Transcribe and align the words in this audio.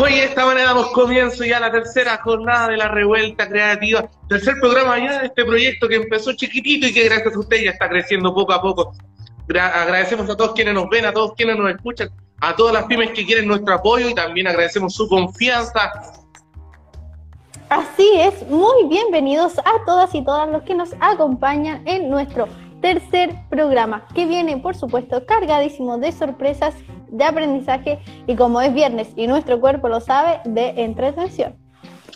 Hoy 0.00 0.14
de 0.14 0.24
esta 0.24 0.46
manera 0.46 0.68
damos 0.68 0.90
comienzo 0.92 1.44
ya 1.44 1.58
a 1.58 1.60
la 1.60 1.72
tercera 1.72 2.18
jornada 2.22 2.68
de 2.68 2.76
la 2.76 2.88
revuelta 2.88 3.48
creativa, 3.48 4.08
tercer 4.28 4.54
programa 4.60 4.98
ya 4.98 5.20
de 5.20 5.26
este 5.26 5.44
proyecto 5.44 5.88
que 5.88 5.96
empezó 5.96 6.32
chiquitito 6.32 6.86
y 6.86 6.92
que 6.92 7.04
gracias 7.04 7.34
a 7.34 7.38
usted 7.38 7.64
ya 7.64 7.70
está 7.70 7.88
creciendo 7.88 8.34
poco 8.34 8.52
a 8.52 8.62
poco. 8.62 8.92
agradecemos 9.48 10.28
a 10.28 10.36
todos 10.36 10.52
quienes 10.52 10.74
nos 10.74 10.88
ven, 10.88 11.04
a 11.04 11.12
todos 11.12 11.34
quienes 11.36 11.56
nos 11.56 11.70
escuchan, 11.70 12.10
a 12.40 12.54
todas 12.56 12.74
las 12.74 12.84
pymes 12.84 13.10
que 13.10 13.26
quieren 13.26 13.46
nuestro 13.46 13.74
apoyo 13.74 14.08
y 14.08 14.14
también 14.14 14.46
agradecemos 14.46 14.94
su 14.94 15.08
confianza. 15.08 15.92
Así 17.68 18.08
es, 18.16 18.48
muy 18.48 18.86
bienvenidos 18.88 19.58
a 19.60 19.84
todas 19.86 20.12
y 20.14 20.24
todas 20.24 20.48
los 20.48 20.62
que 20.62 20.74
nos 20.74 20.90
acompañan 21.00 21.86
en 21.86 22.10
nuestro 22.10 22.48
tercer 22.80 23.34
programa, 23.48 24.06
que 24.14 24.26
viene, 24.26 24.56
por 24.56 24.74
supuesto, 24.74 25.24
cargadísimo 25.26 25.98
de 25.98 26.12
sorpresas, 26.12 26.74
de 27.10 27.24
aprendizaje 27.24 27.98
y 28.26 28.36
como 28.36 28.60
es 28.60 28.72
viernes 28.72 29.08
y 29.16 29.26
nuestro 29.26 29.60
cuerpo 29.60 29.88
lo 29.88 30.00
sabe, 30.00 30.40
de 30.44 30.68
entretención. 30.76 31.54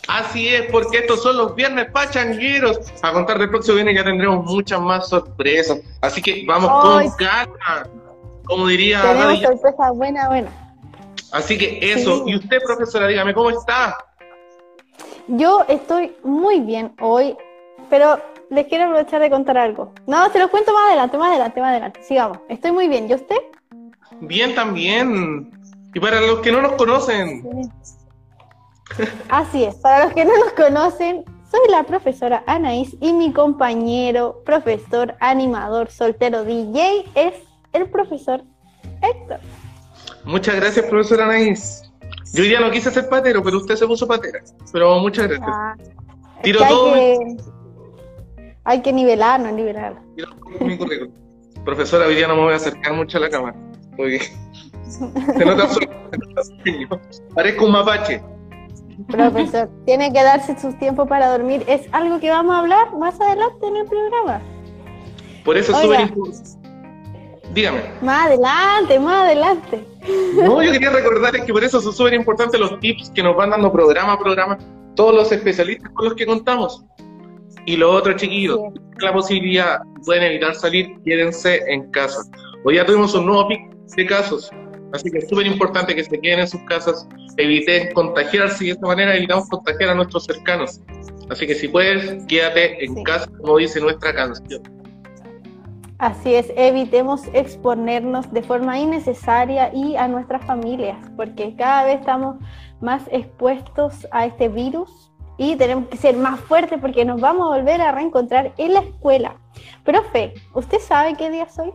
Así 0.07 0.47
es, 0.49 0.63
porque 0.71 0.99
estos 0.99 1.23
son 1.23 1.37
los 1.37 1.55
viernes 1.55 1.89
pachangueros. 1.91 2.79
A 3.01 3.11
contar 3.11 3.39
del 3.39 3.49
próximo 3.49 3.75
viernes 3.75 3.95
ya 3.95 4.03
tendremos 4.03 4.45
muchas 4.45 4.79
más 4.79 5.09
sorpresas. 5.09 5.79
Así 6.01 6.21
que 6.21 6.43
vamos 6.47 6.69
con 6.69 7.09
calma, 7.17 7.89
como 8.45 8.67
diría. 8.67 9.01
Tenemos 9.01 9.39
sorpresas 9.41 9.95
buena, 9.95 10.27
buena. 10.27 10.49
Así 11.31 11.57
que 11.57 11.79
eso. 11.81 12.23
Y 12.27 12.35
usted, 12.35 12.61
profesora, 12.63 13.07
dígame, 13.07 13.33
¿cómo 13.33 13.49
está? 13.49 13.97
Yo 15.27 15.65
estoy 15.67 16.15
muy 16.23 16.59
bien 16.59 16.93
hoy, 17.01 17.35
pero 17.89 18.21
les 18.51 18.67
quiero 18.67 18.85
aprovechar 18.85 19.21
de 19.21 19.29
contar 19.31 19.57
algo. 19.57 19.91
No, 20.05 20.29
se 20.29 20.37
lo 20.37 20.49
cuento 20.49 20.71
más 20.71 20.87
adelante, 20.87 21.17
más 21.17 21.29
adelante, 21.29 21.61
más 21.61 21.69
adelante. 21.71 22.03
Sigamos. 22.03 22.37
Estoy 22.47 22.71
muy 22.71 22.87
bien. 22.87 23.09
¿Y 23.09 23.15
usted? 23.15 23.37
Bien 24.21 24.55
también. 24.55 25.51
Y 25.93 25.99
para 25.99 26.21
los 26.21 26.39
que 26.39 26.51
no 26.51 26.61
nos 26.61 26.73
conocen. 26.73 27.71
Así 29.29 29.63
es, 29.63 29.75
para 29.75 30.05
los 30.05 30.13
que 30.13 30.25
no 30.25 30.37
nos 30.37 30.53
conocen, 30.53 31.23
soy 31.49 31.69
la 31.69 31.83
profesora 31.83 32.43
Anaís 32.47 32.95
y 33.01 33.13
mi 33.13 33.31
compañero, 33.33 34.41
profesor, 34.45 35.15
animador, 35.19 35.89
soltero, 35.89 36.43
DJ 36.43 37.05
es 37.15 37.33
el 37.73 37.89
profesor 37.89 38.43
Héctor. 39.01 39.39
Muchas 40.25 40.55
gracias, 40.55 40.85
profesora 40.85 41.25
Anaís. 41.25 41.81
Yo 42.33 42.43
ya 42.43 42.59
no 42.59 42.69
quise 42.71 42.91
ser 42.91 43.07
patero, 43.07 43.41
pero 43.41 43.57
usted 43.57 43.75
se 43.75 43.87
puso 43.87 44.07
patera. 44.07 44.41
Pero 44.71 44.99
muchas 44.99 45.27
gracias. 45.27 45.49
Ah, 45.49 45.75
Tiro 46.41 46.59
todo. 46.67 46.93
Hay 48.65 48.81
que 48.81 48.91
nivelarnos, 48.91 49.53
nivelar. 49.53 50.01
Profesora, 51.63 52.07
hoy 52.07 52.15
día 52.15 52.27
no 52.27 52.35
me 52.35 52.41
voy 52.41 52.53
a 52.53 52.57
acercar 52.57 52.93
mucho 52.93 53.17
a 53.17 53.21
la 53.21 53.29
cámara. 53.29 53.55
Se 54.87 55.45
nota 55.45 55.69
solo. 55.69 55.87
Parezco 57.33 57.65
un 57.65 57.71
mapache. 57.71 58.21
Profesor, 59.07 59.69
tiene 59.85 60.11
que 60.13 60.23
darse 60.23 60.57
su 60.59 60.73
tiempo 60.73 61.05
para 61.05 61.29
dormir. 61.29 61.63
Es 61.67 61.81
algo 61.91 62.19
que 62.19 62.29
vamos 62.29 62.55
a 62.55 62.59
hablar 62.59 62.95
más 62.95 63.19
adelante 63.19 63.67
en 63.67 63.75
el 63.77 63.85
programa. 63.85 64.41
Por 65.43 65.57
eso 65.57 65.73
es 65.73 65.77
súper 65.79 65.99
importante. 66.01 66.65
Dígame. 67.53 67.81
Más 68.01 68.27
adelante, 68.27 68.99
más 68.99 69.25
adelante. 69.25 69.85
No, 70.35 70.61
yo 70.61 70.71
quería 70.71 70.89
recordarles 70.89 71.43
que 71.43 71.53
por 71.53 71.63
eso 71.63 71.81
son 71.81 71.93
súper 71.93 72.13
importantes 72.13 72.59
los 72.59 72.79
tips 72.79 73.11
que 73.11 73.23
nos 73.23 73.35
van 73.35 73.51
dando 73.51 73.71
programa 73.71 74.13
a 74.13 74.19
programa 74.19 74.57
todos 74.95 75.13
los 75.13 75.31
especialistas 75.31 75.91
con 75.93 76.05
los 76.05 76.15
que 76.15 76.25
contamos. 76.25 76.83
Y 77.65 77.77
los 77.77 77.95
otros 77.95 78.17
chiquillos, 78.17 78.59
la 78.99 79.11
posibilidad, 79.11 79.81
pueden 80.05 80.23
evitar 80.23 80.55
salir, 80.55 80.87
quédense 81.03 81.61
en 81.67 81.89
casa. 81.91 82.21
Hoy 82.63 82.75
ya 82.75 82.85
tuvimos 82.85 83.13
un 83.15 83.25
nuevo 83.25 83.47
pico 83.47 83.74
de 83.95 84.05
casos, 84.05 84.51
así 84.93 85.09
que 85.11 85.19
es 85.19 85.29
súper 85.29 85.47
importante 85.47 85.95
que 85.95 86.03
se 86.03 86.19
queden 86.19 86.39
en 86.39 86.47
sus 86.47 86.61
casas, 86.61 87.07
eviten 87.37 87.93
contagiarse 87.93 88.63
y 88.63 88.67
de 88.67 88.73
esta 88.73 88.87
manera 88.87 89.15
evitamos 89.15 89.49
contagiar 89.49 89.91
a 89.91 89.95
nuestros 89.95 90.25
cercanos. 90.25 90.81
Así 91.29 91.47
que 91.47 91.55
si 91.55 91.67
puedes, 91.67 92.23
quédate 92.25 92.83
en 92.83 93.03
casa, 93.03 93.27
como 93.41 93.57
dice 93.57 93.79
nuestra 93.79 94.13
canción. 94.13 94.61
Así 95.97 96.35
es, 96.35 96.51
evitemos 96.57 97.21
exponernos 97.33 98.31
de 98.33 98.43
forma 98.43 98.77
innecesaria 98.77 99.73
y 99.73 99.95
a 99.95 100.07
nuestras 100.07 100.45
familias, 100.45 100.97
porque 101.15 101.55
cada 101.55 101.85
vez 101.85 102.01
estamos 102.01 102.35
más 102.81 103.03
expuestos 103.11 104.05
a 104.11 104.25
este 104.25 104.49
virus 104.49 105.11
y 105.37 105.55
tenemos 105.55 105.87
que 105.87 105.97
ser 105.97 106.17
más 106.17 106.39
fuertes 106.41 106.79
porque 106.81 107.05
nos 107.05 107.21
vamos 107.21 107.47
a 107.47 107.57
volver 107.57 107.81
a 107.81 107.93
reencontrar 107.93 108.53
en 108.57 108.73
la 108.73 108.81
escuela. 108.81 109.37
Profe, 109.83 110.33
¿usted 110.53 110.79
sabe 110.79 111.15
qué 111.15 111.29
día 111.29 111.43
es 111.43 111.57
hoy? 111.57 111.71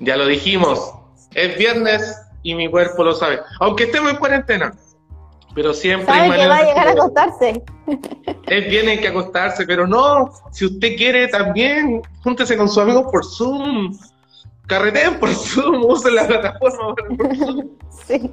Ya 0.00 0.16
lo 0.16 0.26
dijimos, 0.26 0.92
es 1.34 1.56
viernes 1.56 2.20
y 2.42 2.54
mi 2.54 2.70
cuerpo 2.70 3.04
lo 3.04 3.14
sabe, 3.14 3.40
aunque 3.60 3.84
estemos 3.84 4.10
en 4.10 4.16
cuarentena. 4.16 4.74
Pero 5.54 5.72
siempre 5.72 6.12
¿Sabe 6.12 6.36
que 6.36 6.48
va 6.48 6.56
a 6.56 6.64
llegar 6.64 6.88
a 6.88 6.90
acostarse. 6.90 7.62
Es 8.46 8.68
bien 8.68 8.88
hay 8.88 9.00
que 9.00 9.08
acostarse, 9.08 9.64
pero 9.66 9.86
no, 9.86 10.32
si 10.50 10.64
usted 10.66 10.96
quiere 10.96 11.28
también, 11.28 12.02
júntese 12.24 12.56
con 12.56 12.68
sus 12.68 12.78
amigos 12.78 13.04
por 13.12 13.24
Zoom, 13.24 13.96
carreteen 14.66 15.20
por 15.20 15.32
Zoom, 15.32 15.84
use 15.88 16.10
la 16.10 16.26
plataforma 16.26 16.94
por 16.94 17.36
Zoom. 17.36 17.68
Sí. 18.06 18.30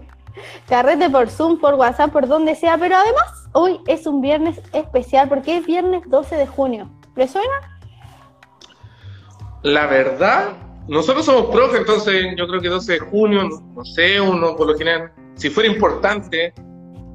Carrete 0.67 1.09
por 1.09 1.29
Zoom, 1.29 1.59
por 1.59 1.75
WhatsApp, 1.75 2.11
por 2.11 2.27
donde 2.27 2.55
sea, 2.55 2.77
pero 2.77 2.95
además 2.95 3.49
hoy 3.53 3.79
es 3.87 4.07
un 4.07 4.21
viernes 4.21 4.59
especial 4.73 5.29
porque 5.29 5.57
es 5.57 5.65
viernes 5.65 6.03
12 6.07 6.35
de 6.35 6.47
junio. 6.47 6.89
¿Le 7.15 7.27
suena? 7.27 7.79
La 9.61 9.85
verdad, 9.85 10.53
nosotros 10.91 11.25
somos 11.25 11.45
profe, 11.45 11.77
entonces 11.77 12.35
yo 12.35 12.45
creo 12.47 12.59
que 12.59 12.67
12 12.67 12.91
de 12.91 12.99
junio, 12.99 13.49
no 13.73 13.85
sé, 13.85 14.19
uno 14.19 14.57
por 14.57 14.67
lo 14.67 14.77
general, 14.77 15.13
si 15.35 15.49
fuera 15.49 15.69
importante, 15.69 16.53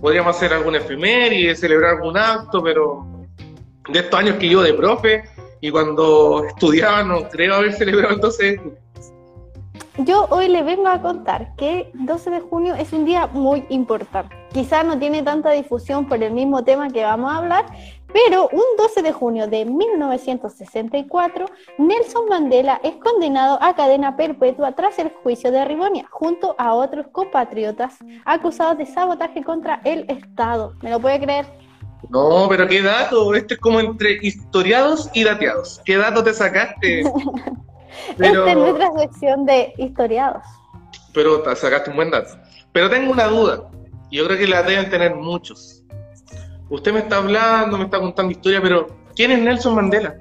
podríamos 0.01 0.35
hacer 0.35 0.55
alguna 0.55 0.79
efeméride, 0.79 1.55
celebrar 1.55 1.97
algún 1.97 2.17
acto, 2.17 2.63
pero 2.63 3.07
de 3.91 3.99
estos 3.99 4.19
años 4.19 4.37
que 4.37 4.49
yo 4.49 4.63
de 4.63 4.73
profe 4.73 5.25
y 5.61 5.71
cuando 5.71 6.47
estudiaba 6.47 7.03
no 7.03 7.29
creo 7.29 7.55
haber 7.55 7.75
celebrado 7.75 8.15
el 8.15 8.21
12 8.21 8.45
de 8.45 8.57
junio. 8.57 8.79
Yo 9.99 10.27
hoy 10.31 10.49
le 10.49 10.63
vengo 10.63 10.89
a 10.89 11.03
contar 11.03 11.55
que 11.57 11.91
12 11.93 12.31
de 12.31 12.41
junio 12.41 12.75
es 12.77 12.95
un 12.95 13.05
día 13.05 13.27
muy 13.27 13.67
importante. 13.69 14.35
Quizás 14.57 14.87
no 14.87 14.99
tiene 14.99 15.23
tanta 15.23 15.51
difusión 15.51 16.09
por 16.09 16.23
el 16.23 16.33
mismo 16.33 16.65
tema 16.65 16.89
que 16.89 17.05
vamos 17.05 17.31
a 17.31 17.37
hablar, 17.37 17.67
pero 18.11 18.49
un 18.51 18.65
12 18.79 19.03
de 19.03 19.13
junio 19.13 19.47
de 19.49 19.67
1964, 19.67 21.45
Nelson 21.77 22.27
Mandela 22.27 22.81
es 22.83 22.95
condenado 22.95 23.63
a 23.63 23.77
cadena 23.77 24.17
perpetua 24.17 24.73
tras 24.73 24.99
el 24.99 25.11
juicio 25.23 25.53
de 25.53 25.63
Rivonia, 25.67 26.07
junto 26.11 26.55
a 26.57 26.73
otros 26.73 27.05
compatriotas 27.13 27.97
acusados 28.25 28.79
de 28.79 28.87
sabotaje 28.87 29.45
contra 29.45 29.83
el 29.85 30.07
Estado. 30.09 30.73
¿Me 30.81 30.89
lo 30.89 31.01
puede 31.01 31.21
creer? 31.21 31.45
No, 32.09 32.47
pero 32.49 32.67
qué 32.67 32.81
dato, 32.81 33.35
esto 33.35 33.53
es 33.53 33.61
como 33.61 33.79
entre 33.79 34.21
historiados 34.23 35.11
y 35.13 35.25
dateados. 35.25 35.83
¿Qué 35.85 35.99
dato 35.99 36.25
te 36.25 36.33
sacaste? 36.33 37.01
Esta 38.19 38.51
es 38.53 38.57
nuestra 38.57 38.91
sección 39.01 39.45
de 39.45 39.75
historiados. 39.77 40.43
Pero 41.13 41.45
sacaste 41.55 41.91
un 41.91 41.97
buen 41.97 42.11
dato. 42.11 42.31
Pero 42.73 42.89
tengo 42.89 43.13
una 43.13 43.27
duda, 43.27 43.71
y 44.11 44.17
yo 44.19 44.27
creo 44.27 44.39
que 44.39 44.47
la 44.47 44.63
deben 44.63 44.91
tener 44.91 45.15
muchos. 45.15 45.85
Usted 46.69 46.93
me 46.93 47.01
está 47.01 47.19
hablando, 47.19 47.79
me 47.79 47.85
está 47.85 48.01
contando 48.01 48.33
historia, 48.33 48.61
pero 48.61 48.89
¿quién 49.15 49.31
es 49.31 49.41
Nelson 49.41 49.75
Mandela? 49.75 50.17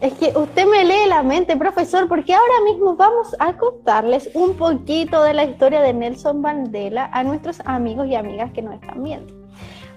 Es 0.00 0.12
que 0.14 0.32
usted 0.36 0.64
me 0.66 0.84
lee 0.84 1.08
la 1.08 1.22
mente, 1.22 1.56
profesor, 1.56 2.08
porque 2.08 2.32
ahora 2.32 2.60
mismo 2.64 2.94
vamos 2.94 3.34
a 3.40 3.56
contarles 3.56 4.30
un 4.34 4.54
poquito 4.54 5.22
de 5.24 5.34
la 5.34 5.44
historia 5.44 5.80
de 5.80 5.92
Nelson 5.92 6.40
Mandela 6.40 7.10
a 7.12 7.24
nuestros 7.24 7.60
amigos 7.64 8.06
y 8.06 8.14
amigas 8.14 8.52
que 8.52 8.62
nos 8.62 8.74
están 8.74 9.02
viendo. 9.02 9.34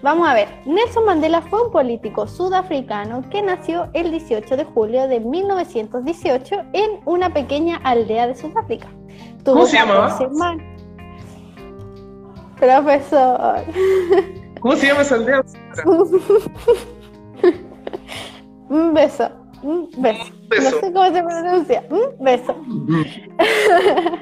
Vamos 0.01 0.27
a 0.27 0.33
ver, 0.33 0.47
Nelson 0.65 1.05
Mandela 1.05 1.43
fue 1.43 1.67
un 1.67 1.71
político 1.71 2.27
sudafricano 2.27 3.23
que 3.29 3.43
nació 3.43 3.89
el 3.93 4.09
18 4.09 4.57
de 4.57 4.63
julio 4.65 5.07
de 5.07 5.19
1918 5.19 6.55
en 6.73 6.99
una 7.05 7.31
pequeña 7.31 7.77
aldea 7.83 8.25
de 8.25 8.35
Sudáfrica. 8.35 8.87
¿Cómo 9.45 9.67
se 9.67 9.77
llamaba? 9.77 10.17
Profesor. 12.61 13.65
¿Cómo 14.59 14.75
se 14.75 14.85
llama 14.85 15.01
esa 15.01 15.15
aldea? 15.15 15.43
un 18.69 18.93
beso. 18.93 19.31
Un 19.63 19.89
beso. 19.97 20.31
No 20.51 20.69
sé 20.69 20.93
cómo 20.93 21.05
se 21.11 21.23
pronuncia. 21.23 21.83
Un 21.89 22.23
beso. 22.23 22.55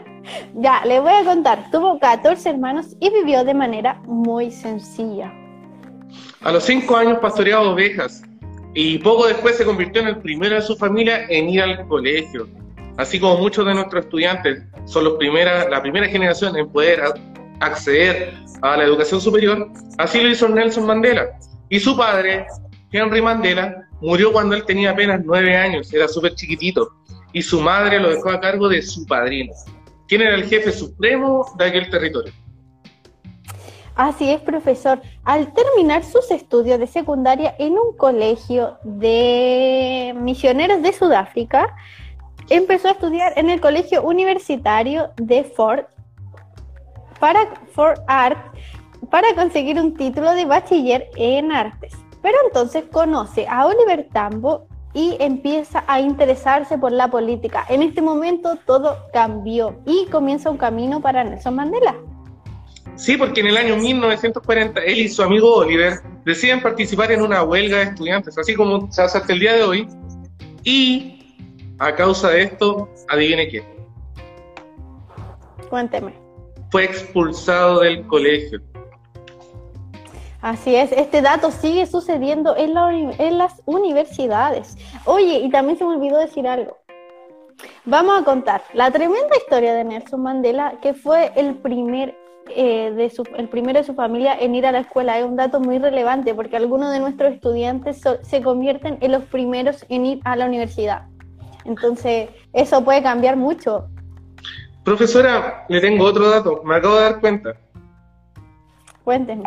ya, 0.55 0.85
le 0.85 1.01
voy 1.01 1.11
a 1.11 1.25
contar. 1.25 1.69
Tuvo 1.69 1.99
14 1.99 2.51
hermanos 2.51 2.95
y 3.01 3.09
vivió 3.09 3.43
de 3.43 3.53
manera 3.53 3.95
muy 4.05 4.51
sencilla. 4.51 5.33
A 6.41 6.53
los 6.53 6.63
cinco 6.63 6.95
años 6.95 7.19
pastoreaba 7.19 7.69
ovejas 7.69 8.23
y 8.73 8.99
poco 8.99 9.27
después 9.27 9.57
se 9.57 9.65
convirtió 9.65 10.01
en 10.01 10.07
el 10.07 10.17
primero 10.19 10.55
de 10.55 10.61
su 10.61 10.77
familia 10.77 11.25
en 11.27 11.49
ir 11.49 11.61
al 11.61 11.85
colegio. 11.89 12.47
Así 12.95 13.19
como 13.19 13.37
muchos 13.37 13.65
de 13.65 13.73
nuestros 13.73 14.05
estudiantes 14.05 14.63
son 14.85 15.03
los 15.03 15.13
primera, 15.15 15.67
la 15.69 15.81
primera 15.81 16.07
generación 16.07 16.55
en 16.55 16.69
poder 16.69 17.01
acceder 17.59 18.33
a 18.61 18.77
la 18.77 18.83
educación 18.83 19.21
superior, 19.21 19.71
así 19.97 20.21
lo 20.21 20.29
hizo 20.29 20.47
Nelson 20.49 20.85
Mandela. 20.85 21.27
Y 21.69 21.79
su 21.79 21.95
padre, 21.95 22.47
Henry 22.91 23.21
Mandela, 23.21 23.87
murió 24.01 24.31
cuando 24.31 24.55
él 24.55 24.65
tenía 24.65 24.91
apenas 24.91 25.21
nueve 25.23 25.55
años, 25.55 25.93
era 25.93 26.07
súper 26.07 26.35
chiquitito, 26.35 26.89
y 27.33 27.41
su 27.41 27.61
madre 27.61 27.99
lo 27.99 28.09
dejó 28.09 28.29
a 28.29 28.39
cargo 28.39 28.67
de 28.67 28.81
su 28.81 29.05
padrino, 29.05 29.53
quien 30.07 30.21
era 30.21 30.35
el 30.35 30.45
jefe 30.45 30.71
supremo 30.71 31.45
de 31.57 31.65
aquel 31.65 31.89
territorio. 31.89 32.33
Así 33.95 34.31
es, 34.31 34.39
profesor. 34.39 35.01
Al 35.25 35.53
terminar 35.53 36.05
sus 36.05 36.31
estudios 36.31 36.79
de 36.79 36.87
secundaria 36.87 37.53
en 37.59 37.73
un 37.73 37.97
colegio 37.97 38.77
de 38.83 40.15
misioneros 40.17 40.81
de 40.81 40.93
Sudáfrica, 40.93 41.75
empezó 42.49 42.87
a 42.87 42.91
estudiar 42.91 43.33
en 43.35 43.49
el 43.49 43.59
colegio 43.59 44.01
universitario 44.03 45.09
de 45.17 45.43
Fort 45.43 45.89
para 47.19 47.53
Fort 47.73 48.01
Art 48.07 48.37
para 49.09 49.33
conseguir 49.35 49.79
un 49.79 49.95
título 49.95 50.31
de 50.33 50.45
bachiller 50.45 51.09
en 51.15 51.51
artes. 51.51 51.93
Pero 52.21 52.37
entonces 52.45 52.83
conoce 52.91 53.47
a 53.47 53.65
Oliver 53.65 54.07
Tambo 54.11 54.67
y 54.93 55.15
empieza 55.19 55.83
a 55.87 56.01
interesarse 56.01 56.77
por 56.77 56.91
la 56.91 57.09
política. 57.09 57.65
En 57.69 57.81
este 57.81 58.01
momento 58.01 58.57
todo 58.65 58.97
cambió 59.13 59.79
y 59.85 60.07
comienza 60.07 60.49
un 60.49 60.57
camino 60.57 61.01
para 61.01 61.23
Nelson 61.23 61.55
Mandela. 61.55 61.95
Sí, 62.95 63.15
porque 63.15 63.39
en 63.41 63.47
el 63.47 63.57
año 63.57 63.77
1940 63.77 64.81
él 64.81 64.99
y 64.99 65.07
su 65.07 65.23
amigo 65.23 65.55
Oliver 65.55 66.01
deciden 66.25 66.61
participar 66.61 67.11
en 67.11 67.21
una 67.21 67.43
huelga 67.43 67.77
de 67.77 67.83
estudiantes, 67.83 68.37
así 68.37 68.55
como 68.55 68.91
se 68.91 69.01
hace 69.01 69.19
hasta 69.19 69.31
el 69.31 69.39
día 69.39 69.53
de 69.53 69.63
hoy. 69.63 69.87
Y 70.63 71.37
a 71.79 71.95
causa 71.95 72.29
de 72.29 72.43
esto, 72.43 72.89
adivine 73.07 73.47
quién. 73.47 73.63
Cuénteme. 75.69 76.28
Fue 76.69 76.85
expulsado 76.85 77.79
del 77.79 78.05
colegio. 78.07 78.61
Así 80.41 80.73
es, 80.75 80.91
este 80.93 81.21
dato 81.21 81.51
sigue 81.51 81.85
sucediendo 81.85 82.55
en, 82.55 82.73
las 82.73 83.61
universidades. 83.65 84.77
Oye, 85.05 85.39
y 85.39 85.49
también 85.49 85.77
se 85.77 85.83
me 85.83 85.95
olvidó 85.95 86.17
decir 86.17 86.47
algo. 86.47 86.77
Vamos 87.83 88.21
a 88.21 88.23
contar 88.23 88.61
la 88.73 88.89
tremenda 88.89 89.35
historia 89.35 89.73
de 89.73 89.83
Nelson 89.83 90.21
Mandela, 90.21 90.75
que 90.81 90.93
fue 90.93 91.33
el 91.35 91.55
primer 91.55 92.15
eh, 92.55 92.91
de 92.95 93.09
su, 93.09 93.23
el 93.35 93.49
primero 93.49 93.79
de 93.79 93.85
su 93.85 93.93
familia 93.95 94.33
en 94.39 94.55
ir 94.55 94.65
a 94.65 94.71
la 94.71 94.79
escuela. 94.79 95.19
Es 95.19 95.25
un 95.25 95.35
dato 95.35 95.59
muy 95.59 95.77
relevante 95.77 96.33
porque 96.33 96.55
algunos 96.55 96.91
de 96.93 96.99
nuestros 96.99 97.33
estudiantes 97.33 98.01
se 98.21 98.41
convierten 98.41 98.97
en 99.01 99.11
los 99.11 99.23
primeros 99.25 99.85
en 99.89 100.05
ir 100.05 100.19
a 100.23 100.37
la 100.37 100.45
universidad. 100.45 101.07
Entonces, 101.65 102.29
eso 102.53 102.83
puede 102.85 103.03
cambiar 103.03 103.35
mucho. 103.35 103.89
Profesora, 104.89 105.65
le 105.69 105.79
tengo 105.81 106.03
otro 106.03 106.27
dato, 106.31 106.63
me 106.65 106.77
acabo 106.77 106.95
de 106.95 107.01
dar 107.01 107.19
cuenta. 107.19 107.55
Cuéntenme. 109.03 109.43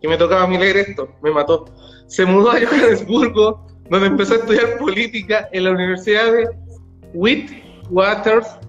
Que 0.00 0.08
me 0.08 0.16
tocaba 0.16 0.42
a 0.42 0.46
mí 0.48 0.58
leer 0.58 0.76
esto, 0.76 1.08
me 1.22 1.30
mató. 1.30 1.66
Se 2.08 2.26
mudó 2.26 2.50
a 2.50 2.54
Johannesburgo, 2.54 3.64
donde 3.88 4.08
empezó 4.08 4.34
a 4.34 4.38
estudiar 4.38 4.78
política 4.78 5.48
en 5.52 5.64
la 5.64 5.70
Universidad 5.70 6.32
de 6.32 6.48
Witwatersrand 7.14 8.66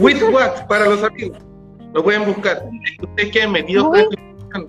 With 0.00 0.22
what, 0.32 0.66
para 0.66 0.86
los 0.86 1.04
amigos. 1.04 1.36
Lo 1.92 2.02
pueden 2.02 2.24
buscar. 2.24 2.62
Ustedes 3.02 3.30
queden 3.30 3.52
metidos 3.52 3.90
con 3.90 4.68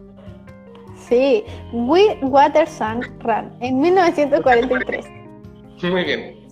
Sí, 1.08 1.46
Run, 1.72 3.54
en 3.62 3.80
1943. 3.80 5.06
Muy 5.82 6.04
bien. 6.04 6.45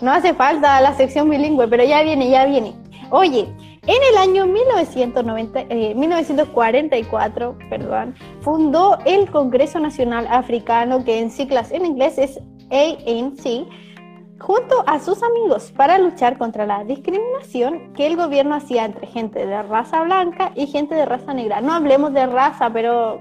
No 0.00 0.12
hace 0.12 0.32
falta 0.34 0.80
la 0.80 0.94
sección 0.94 1.28
bilingüe, 1.28 1.66
pero 1.68 1.84
ya 1.84 2.02
viene, 2.02 2.30
ya 2.30 2.46
viene. 2.46 2.74
Oye, 3.10 3.48
en 3.86 4.02
el 4.10 4.16
año 4.18 4.46
1990, 4.46 5.64
1944, 5.94 7.50
eh, 7.50 7.66
perdón, 7.70 8.14
fundó 8.42 8.98
el 9.06 9.30
Congreso 9.30 9.80
Nacional 9.80 10.26
Africano, 10.30 11.04
que 11.04 11.18
en 11.18 11.30
siglas 11.30 11.72
en 11.72 11.86
inglés 11.86 12.18
es 12.18 12.38
ANC, 12.70 13.66
junto 14.38 14.84
a 14.86 15.00
sus 15.00 15.22
amigos 15.22 15.72
para 15.76 15.98
luchar 15.98 16.38
contra 16.38 16.66
la 16.66 16.84
discriminación 16.84 17.92
que 17.94 18.06
el 18.06 18.16
gobierno 18.16 18.54
hacía 18.54 18.84
entre 18.84 19.06
gente 19.06 19.46
de 19.46 19.62
raza 19.62 20.02
blanca 20.02 20.52
y 20.54 20.66
gente 20.66 20.94
de 20.94 21.06
raza 21.06 21.34
negra. 21.34 21.60
No 21.60 21.72
hablemos 21.72 22.12
de 22.12 22.26
raza, 22.26 22.70
pero 22.70 23.20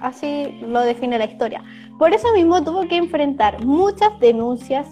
así 0.00 0.58
lo 0.62 0.80
define 0.80 1.16
la 1.16 1.26
historia. 1.26 1.62
Por 1.98 2.12
eso 2.12 2.32
mismo 2.32 2.62
tuvo 2.62 2.86
que 2.88 2.96
enfrentar 2.96 3.64
muchas 3.64 4.18
denuncias 4.18 4.86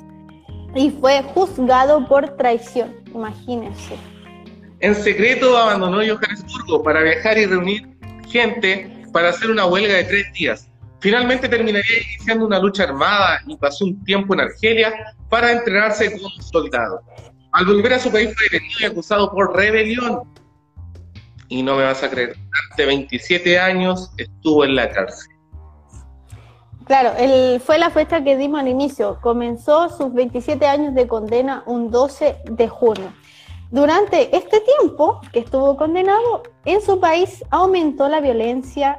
y 0.75 0.91
fue 0.91 1.23
juzgado 1.35 2.07
por 2.07 2.37
traición, 2.37 2.95
imagínense. 3.15 3.97
En 4.81 4.95
secreto 4.95 5.57
abandonó 5.57 5.99
Johannesburgo 5.99 6.83
para 6.83 7.03
viajar 7.03 7.37
y 7.39 7.47
reunir 7.47 7.89
gente 8.29 9.05
para 9.13 9.31
hacer 9.31 9.51
una 9.51 9.67
huelga 9.67 9.95
de 9.95 10.05
tres 10.05 10.33
días. 10.33 10.69
Finalmente 11.01 11.49
terminaría 11.49 12.03
iniciando 12.03 12.47
una 12.47 12.59
lucha 12.59 12.85
armada 12.85 13.41
y 13.47 13.57
pasó 13.57 13.87
un 13.87 14.05
tiempo 14.05 14.35
en 14.35 14.41
Argelia 14.41 15.15
para 15.29 15.53
entrenarse 15.53 16.13
como 16.13 16.29
soldado. 16.43 17.03
Al 17.53 17.67
volver 17.67 17.95
a 17.95 17.99
su 17.99 18.13
país 18.13 18.31
fue 18.37 18.49
detenido 18.51 18.81
y 18.81 18.85
acusado 18.85 19.31
por 19.33 19.57
rebelión. 19.57 20.21
Y 21.49 21.63
no 21.63 21.77
me 21.77 21.83
vas 21.83 22.03
a 22.05 22.11
creer, 22.11 22.37
durante 22.37 22.87
27 22.87 23.59
años 23.59 24.13
estuvo 24.19 24.65
en 24.65 24.77
la 24.77 24.89
cárcel. 24.89 25.29
Claro, 26.91 27.13
fue 27.65 27.79
la 27.79 27.91
fecha 27.91 28.25
que 28.25 28.37
dimos 28.37 28.59
al 28.59 28.67
inicio. 28.67 29.19
Comenzó 29.21 29.91
sus 29.91 30.13
27 30.13 30.67
años 30.67 30.93
de 30.93 31.07
condena 31.07 31.63
un 31.67 31.93
12 31.93 32.39
de 32.51 32.69
junio. 32.69 33.13
Durante 33.71 34.37
este 34.37 34.59
tiempo 34.59 35.21
que 35.33 35.39
estuvo 35.39 35.77
condenado, 35.77 36.43
en 36.65 36.81
su 36.81 36.99
país 36.99 37.45
aumentó 37.51 38.09
la 38.09 38.21
violencia 38.21 38.99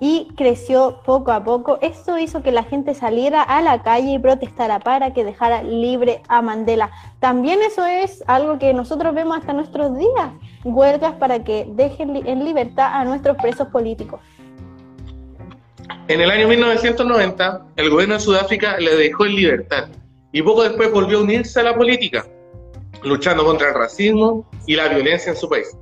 y 0.00 0.28
creció 0.34 1.02
poco 1.04 1.30
a 1.30 1.44
poco. 1.44 1.76
Esto 1.82 2.16
hizo 2.16 2.42
que 2.42 2.52
la 2.52 2.62
gente 2.62 2.94
saliera 2.94 3.42
a 3.42 3.60
la 3.60 3.82
calle 3.82 4.12
y 4.12 4.18
protestara 4.18 4.78
para 4.78 5.12
que 5.12 5.22
dejara 5.22 5.62
libre 5.62 6.22
a 6.28 6.40
Mandela. 6.40 6.90
También 7.20 7.60
eso 7.60 7.84
es 7.84 8.24
algo 8.26 8.58
que 8.58 8.72
nosotros 8.72 9.14
vemos 9.14 9.36
hasta 9.36 9.52
nuestros 9.52 9.94
días, 9.98 10.30
huelgas 10.64 11.12
para 11.16 11.44
que 11.44 11.66
dejen 11.68 12.16
en 12.26 12.46
libertad 12.46 12.94
a 12.94 13.04
nuestros 13.04 13.36
presos 13.36 13.68
políticos. 13.68 14.20
En 16.08 16.20
el 16.20 16.30
año 16.30 16.46
1990, 16.46 17.66
el 17.74 17.90
gobierno 17.90 18.14
de 18.14 18.20
Sudáfrica 18.20 18.78
le 18.78 18.94
dejó 18.94 19.26
en 19.26 19.34
libertad 19.34 19.88
y 20.30 20.40
poco 20.40 20.62
después 20.62 20.92
volvió 20.92 21.18
a 21.18 21.22
unirse 21.22 21.58
a 21.58 21.64
la 21.64 21.74
política, 21.74 22.24
luchando 23.02 23.44
contra 23.44 23.70
el 23.70 23.74
racismo 23.74 24.48
y 24.68 24.76
la 24.76 24.86
violencia 24.86 25.32
en 25.32 25.36
su 25.36 25.48
país. 25.48 25.76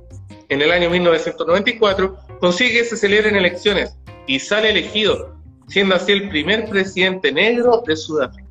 En 0.49 0.63
el 0.63 0.71
año 0.71 0.89
1994 0.89 2.17
consigue 2.39 2.79
que 2.79 2.85
se 2.85 2.97
celebren 2.97 3.35
elecciones 3.35 3.95
y 4.25 4.39
sale 4.39 4.71
elegido, 4.71 5.35
siendo 5.67 5.93
así 5.93 6.13
el 6.13 6.27
primer 6.29 6.69
presidente 6.69 7.31
negro 7.31 7.83
de 7.85 7.95
Sudáfrica. 7.95 8.49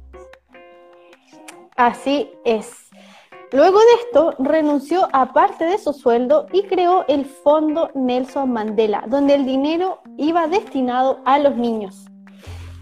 Así 1.77 2.31
es. 2.45 2.84
Luego 3.55 3.79
de 3.79 4.03
esto, 4.03 4.35
renunció 4.41 5.09
a 5.13 5.33
parte 5.33 5.65
de 5.65 5.79
su 5.79 5.93
sueldo 5.93 6.49
y 6.53 6.65
creó 6.65 7.05
el 7.07 7.25
Fondo 7.25 7.89
Nelson 7.95 8.53
Mandela, 8.53 9.05
donde 9.07 9.37
el 9.37 9.47
dinero 9.47 10.03
iba 10.19 10.49
destinado 10.49 11.21
a 11.25 11.39
los 11.39 11.55
niños. 11.55 12.07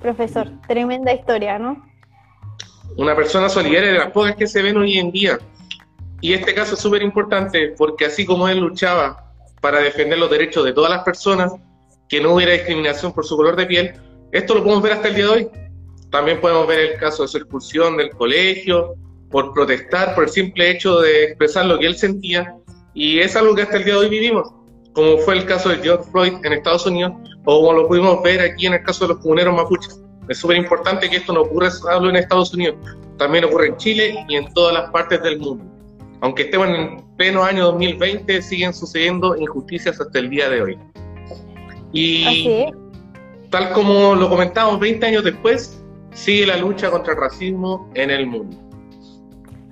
Profesor, 0.01 0.49
tremenda 0.67 1.13
historia, 1.13 1.59
¿no? 1.59 1.85
Una 2.97 3.15
persona 3.15 3.51
solidaria 3.51 3.93
de 3.93 3.99
las 3.99 4.13
pocas 4.13 4.35
que 4.35 4.47
se 4.47 4.63
ven 4.63 4.79
hoy 4.79 4.97
en 4.97 5.13
día. 5.13 5.39
Y 6.23 6.33
este 6.33 6.55
caso 6.55 6.73
es 6.73 6.81
súper 6.81 7.03
importante 7.03 7.75
porque 7.77 8.07
así 8.07 8.25
como 8.25 8.49
él 8.49 8.61
luchaba 8.61 9.31
para 9.61 9.79
defender 9.81 10.19
los 10.19 10.31
derechos 10.31 10.65
de 10.65 10.73
todas 10.73 10.91
las 10.91 11.05
personas, 11.05 11.53
que 12.09 12.19
no 12.23 12.33
hubiera 12.33 12.53
discriminación 12.55 13.13
por 13.13 13.27
su 13.27 13.37
color 13.37 13.57
de 13.57 13.67
piel. 13.67 13.93
Esto 14.33 14.55
lo 14.55 14.63
podemos 14.63 14.83
ver 14.83 14.93
hasta 14.93 15.09
el 15.09 15.17
día 15.17 15.27
de 15.27 15.31
hoy. 15.31 15.51
También 16.11 16.41
podemos 16.41 16.67
ver 16.67 16.79
el 16.79 16.99
caso 16.99 17.25
de 17.25 17.29
su 17.29 17.37
expulsión 17.37 17.99
del 17.99 18.09
colegio 18.09 18.97
por 19.33 19.53
protestar, 19.53 20.15
por 20.15 20.25
el 20.25 20.31
simple 20.31 20.71
hecho 20.71 21.01
de 21.01 21.25
expresar 21.25 21.67
lo 21.67 21.79
que 21.79 21.87
él 21.87 21.97
sentía. 21.97 22.55
Y 22.95 23.19
es 23.19 23.35
algo 23.35 23.55
que 23.55 23.63
hasta 23.63 23.79
el 23.79 23.85
día 23.85 23.95
de 23.95 24.01
hoy 24.01 24.09
vivimos, 24.11 24.53
como 24.93 25.17
fue 25.19 25.39
el 25.39 25.47
caso 25.47 25.71
de 25.71 25.79
George 25.79 26.09
Floyd 26.13 26.35
en 26.45 26.53
Estados 26.53 26.87
Unidos, 26.87 27.15
o 27.45 27.61
como 27.61 27.73
lo 27.73 27.89
pudimos 27.89 28.23
ver 28.23 28.41
aquí 28.41 28.67
en 28.67 28.75
el 28.75 28.83
caso 28.83 29.07
de 29.07 29.15
los 29.15 29.23
comuneros 29.23 29.57
mapuches. 29.57 30.01
Es 30.29 30.39
súper 30.39 30.59
importante 30.59 31.09
que 31.09 31.17
esto 31.17 31.33
no 31.33 31.41
ocurra 31.41 31.71
solo 31.71 32.11
en 32.11 32.17
Estados 32.17 32.55
Unidos, 32.55 32.77
también 33.19 33.45
ocurre 33.45 33.69
en 33.69 33.77
Chile 33.79 34.25
y 34.29 34.37
en 34.37 34.53
todas 34.53 34.75
las 34.75 34.91
partes 34.91 35.23
del 35.23 35.41
mundo. 35.41 35.65
Aunque 36.21 36.43
estemos 36.43 36.69
en 36.69 37.03
pleno 37.17 37.43
año 37.43 37.65
2020, 37.65 38.43
siguen 38.43 38.73
sucediendo 38.73 39.37
injusticias 39.37 40.01
hasta 40.01 40.19
el 40.19 40.31
día 40.31 40.49
de 40.49 40.63
hoy. 40.63 40.79
Y 41.93 42.67
tal 43.51 43.73
como 43.73 44.15
lo 44.15 44.29
comentamos 44.29 44.79
20 44.79 45.07
años 45.07 45.25
después, 45.25 45.83
sigue 46.13 46.47
la 46.47 46.57
lucha 46.57 46.91
contra 46.91 47.15
el 47.15 47.21
racismo 47.21 47.91
en 47.95 48.11
el 48.11 48.27
mundo. 48.27 48.57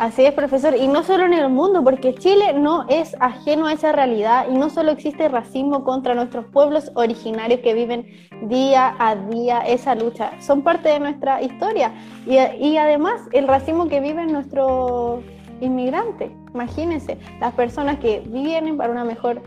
Así 0.01 0.25
es, 0.25 0.33
profesor, 0.33 0.75
y 0.75 0.89
no 0.89 1.03
solo 1.03 1.27
en 1.27 1.35
el 1.35 1.51
mundo, 1.51 1.85
porque 1.85 2.15
Chile 2.15 2.55
no 2.55 2.87
es 2.89 3.15
ajeno 3.21 3.67
a 3.67 3.75
esa 3.75 3.93
realidad 3.93 4.47
y 4.51 4.57
no 4.57 4.71
solo 4.71 4.93
existe 4.93 5.29
racismo 5.29 5.85
contra 5.85 6.15
nuestros 6.15 6.47
pueblos 6.47 6.91
originarios 6.95 7.61
que 7.61 7.75
viven 7.75 8.07
día 8.49 8.97
a 8.99 9.15
día 9.15 9.59
esa 9.59 9.95
lucha, 9.95 10.33
son 10.41 10.63
parte 10.63 10.89
de 10.89 11.01
nuestra 11.01 11.43
historia. 11.43 11.93
Y, 12.27 12.39
y 12.39 12.79
además 12.79 13.21
el 13.33 13.47
racismo 13.47 13.89
que 13.89 14.01
viven 14.01 14.33
nuestros 14.33 15.23
inmigrantes, 15.61 16.31
imagínense, 16.55 17.19
las 17.39 17.53
personas 17.53 17.99
que 17.99 18.23
vienen 18.27 18.79
para 18.79 18.93
una 18.93 19.05
mejor 19.05 19.43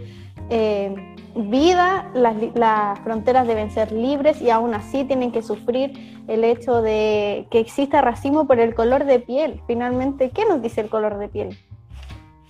eh, 0.51 1.12
vida, 1.35 2.11
las, 2.13 2.99
fronteras 2.99 3.47
deben 3.47 3.71
ser 3.71 3.91
libres 3.91 4.41
y 4.41 4.49
aún 4.49 4.73
así 4.73 5.03
tienen 5.03 5.31
que 5.31 5.41
sufrir 5.41 6.23
el 6.27 6.43
hecho 6.43 6.81
de 6.81 7.47
que 7.51 7.59
exista 7.59 8.01
racismo 8.01 8.47
por 8.47 8.59
el 8.59 8.75
color 8.75 9.05
de 9.05 9.19
piel. 9.19 9.61
Finalmente, 9.67 10.31
¿qué 10.31 10.45
nos 10.45 10.61
dice 10.61 10.81
el 10.81 10.89
color 10.89 11.17
de 11.17 11.27
piel? 11.27 11.57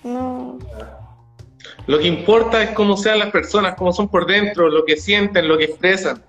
No. 0.04 0.58
Lo 1.88 2.00
que 2.00 2.08
importa 2.08 2.62
es 2.63 2.72
cómo 2.72 2.98
sean 2.98 3.20
las 3.20 3.32
personas, 3.32 3.75
cómo 3.75 3.94
son 3.94 4.10
por 4.10 4.25
dentro, 4.25 4.70
lo 4.70 4.86
que 4.86 4.98
sienten, 4.98 5.48
lo 5.48 5.58
que 5.58 5.66
expresan. 5.66 6.24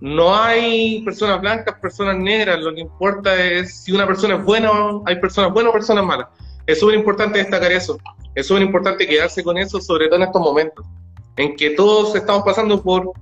No 0.00 0.34
hay 0.34 1.02
personas 1.02 1.40
blancas, 1.40 1.78
personas 1.80 2.16
negras, 2.16 2.58
lo 2.60 2.74
que 2.74 2.80
importa 2.80 3.40
es 3.40 3.84
si 3.84 3.92
una 3.92 4.06
persona 4.06 4.34
es 4.34 4.44
buena, 4.44 4.70
hay 5.04 5.16
personas 5.20 5.52
buenas 5.52 5.70
o 5.70 5.74
personas 5.74 6.04
malas. 6.04 6.26
Es 6.66 6.80
súper 6.80 6.96
importante 6.96 7.38
destacar 7.38 7.70
eso, 7.70 7.98
es 8.34 8.46
súper 8.46 8.62
importante 8.62 9.06
quedarse 9.06 9.44
con 9.44 9.56
eso, 9.58 9.80
sobre 9.80 10.06
todo 10.06 10.16
en 10.16 10.22
estos 10.22 10.42
momentos, 10.42 10.86
en 11.36 11.56
que 11.56 11.70
todos 11.70 12.14
estamos 12.14 12.42
pasando 12.42 12.82
por 12.82 13.12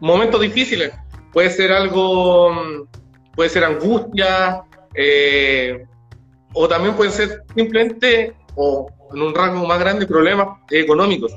momentos 0.00 0.40
difíciles. 0.40 0.92
Puede 1.32 1.50
ser 1.50 1.72
algo, 1.72 2.86
puede 3.34 3.50
ser 3.50 3.64
angustia, 3.64 4.62
eh, 4.94 5.84
o 6.54 6.68
también 6.68 6.94
puede 6.94 7.10
ser 7.10 7.42
simplemente, 7.54 8.34
o 8.56 8.86
en 9.14 9.22
un 9.22 9.34
rango 9.34 9.66
más 9.66 9.78
grande, 9.78 10.06
problemas 10.06 10.48
económicos. 10.70 11.32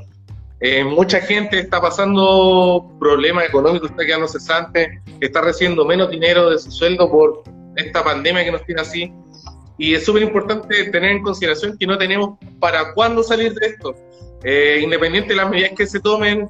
Eh, 0.62 0.84
mucha 0.84 1.20
gente 1.20 1.60
está 1.60 1.82
pasando 1.82 2.90
problemas 3.00 3.46
económicos, 3.48 3.90
está 3.92 4.06
quedando 4.06 4.28
cesante, 4.28 5.02
está 5.20 5.42
recibiendo 5.42 5.86
menos 5.86 6.10
dinero 6.10 6.50
de 6.50 6.58
su 6.58 6.72
sueldo 6.72 7.12
por 7.12 7.44
esta 7.76 8.04
pandemia 8.04 8.44
que 8.44 8.52
nos 8.52 8.66
tiene 8.66 8.82
así. 8.82 9.14
Y 9.78 9.94
es 9.94 10.06
súper 10.06 10.24
importante 10.24 10.86
tener 10.86 11.12
en 11.12 11.24
consideración 11.24 11.78
que 11.78 11.86
no 11.86 11.98
tenemos 11.98 12.38
para 12.60 12.94
cuándo 12.94 13.22
salir 13.22 13.54
de 13.54 13.68
esto. 13.68 13.94
Eh, 14.48 14.80
independiente 14.84 15.30
de 15.30 15.38
las 15.38 15.50
medidas 15.50 15.72
que 15.76 15.88
se 15.88 16.00
tomen, 16.00 16.48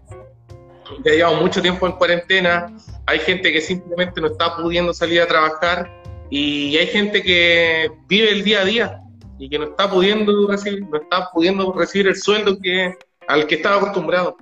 ya 1.06 1.12
llevamos 1.14 1.42
mucho 1.42 1.62
tiempo 1.62 1.88
en 1.88 1.94
cuarentena, 1.94 2.76
hay 3.06 3.20
gente 3.20 3.54
que 3.54 3.62
simplemente 3.62 4.20
no 4.20 4.28
está 4.28 4.58
pudiendo 4.58 4.94
salir 4.94 5.22
a 5.22 5.28
trabajar 5.28 5.90
y 6.30 6.76
hay 6.76 6.88
gente 6.88 7.24
que 7.24 7.90
vive 8.10 8.32
el 8.32 8.44
día 8.44 8.60
a 8.60 8.66
día 8.66 9.02
y 9.40 9.48
que 9.48 9.58
no 9.58 9.66
está 9.66 9.90
pudiendo 9.90 10.46
recibir, 10.46 10.82
no 10.90 10.98
está 10.98 11.30
pudiendo 11.32 11.72
recibir 11.72 12.08
el 12.08 12.18
sueldo 12.18 12.60
que 12.62 12.96
al 13.30 13.48
que 13.48 13.56
estaba 13.56 13.78
acostumbrado. 13.78 14.36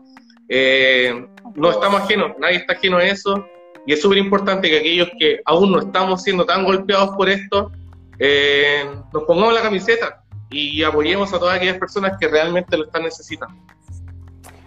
Eh, 0.49 1.23
no 1.53 1.69
estamos 1.69 2.01
ajenos, 2.01 2.31
nadie 2.39 2.57
está 2.57 2.73
ajeno 2.73 2.97
a 2.97 3.05
eso, 3.05 3.45
y 3.85 3.93
es 3.93 4.01
súper 4.01 4.17
importante 4.17 4.67
que 4.67 4.79
aquellos 4.79 5.09
que 5.19 5.41
aún 5.45 5.71
no 5.71 5.79
estamos 5.79 6.23
siendo 6.23 6.43
tan 6.43 6.65
golpeados 6.65 7.15
por 7.15 7.29
esto, 7.29 7.71
eh, 8.17 8.83
nos 9.13 9.23
pongamos 9.25 9.53
la 9.53 9.61
camiseta 9.61 10.22
y 10.53 10.83
apoyemos 10.83 11.33
a 11.33 11.39
todas 11.39 11.57
aquellas 11.57 11.77
personas 11.77 12.17
que 12.19 12.27
realmente 12.27 12.77
lo 12.77 12.85
están 12.85 13.03
necesitando. 13.03 13.55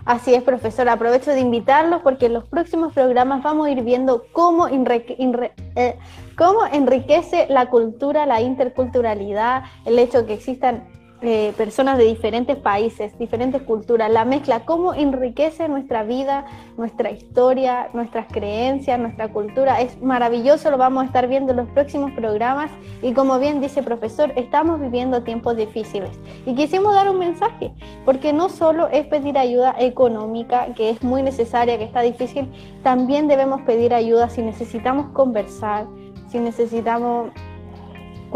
Así 0.06 0.32
es, 0.34 0.42
profesor. 0.44 0.88
Aprovecho 0.88 1.32
de 1.32 1.40
invitarlos 1.40 2.00
porque 2.00 2.26
en 2.26 2.34
los 2.34 2.44
próximos 2.44 2.92
programas 2.94 3.42
vamos 3.42 3.66
a 3.66 3.70
ir 3.72 3.82
viendo 3.82 4.24
cómo, 4.30 4.68
eh, 4.68 5.98
cómo 6.38 6.64
enriquece 6.72 7.48
la 7.50 7.68
cultura, 7.68 8.24
la 8.24 8.40
interculturalidad, 8.40 9.64
el 9.84 9.98
hecho 9.98 10.18
de 10.18 10.26
que 10.26 10.34
existan 10.34 10.84
eh, 11.26 11.52
personas 11.56 11.98
de 11.98 12.04
diferentes 12.04 12.56
países, 12.56 13.18
diferentes 13.18 13.60
culturas, 13.62 14.08
la 14.10 14.24
mezcla, 14.24 14.64
cómo 14.64 14.94
enriquece 14.94 15.68
nuestra 15.68 16.04
vida, 16.04 16.44
nuestra 16.76 17.10
historia, 17.10 17.88
nuestras 17.94 18.28
creencias, 18.28 18.96
nuestra 18.98 19.32
cultura. 19.32 19.80
Es 19.80 20.00
maravilloso, 20.00 20.70
lo 20.70 20.78
vamos 20.78 21.02
a 21.02 21.06
estar 21.06 21.26
viendo 21.26 21.50
en 21.50 21.56
los 21.56 21.68
próximos 21.70 22.12
programas 22.12 22.70
y 23.02 23.12
como 23.12 23.40
bien 23.40 23.60
dice 23.60 23.80
el 23.80 23.86
profesor, 23.86 24.32
estamos 24.36 24.80
viviendo 24.80 25.24
tiempos 25.24 25.56
difíciles 25.56 26.10
y 26.46 26.54
quisimos 26.54 26.94
dar 26.94 27.10
un 27.10 27.18
mensaje, 27.18 27.72
porque 28.04 28.32
no 28.32 28.48
solo 28.48 28.86
es 28.88 29.04
pedir 29.06 29.36
ayuda 29.36 29.74
económica, 29.80 30.74
que 30.74 30.90
es 30.90 31.02
muy 31.02 31.24
necesaria, 31.24 31.76
que 31.76 31.84
está 31.84 32.02
difícil, 32.02 32.48
también 32.84 33.26
debemos 33.26 33.62
pedir 33.62 33.94
ayuda 33.94 34.28
si 34.28 34.42
necesitamos 34.42 35.08
conversar, 35.08 35.88
si 36.28 36.38
necesitamos 36.38 37.30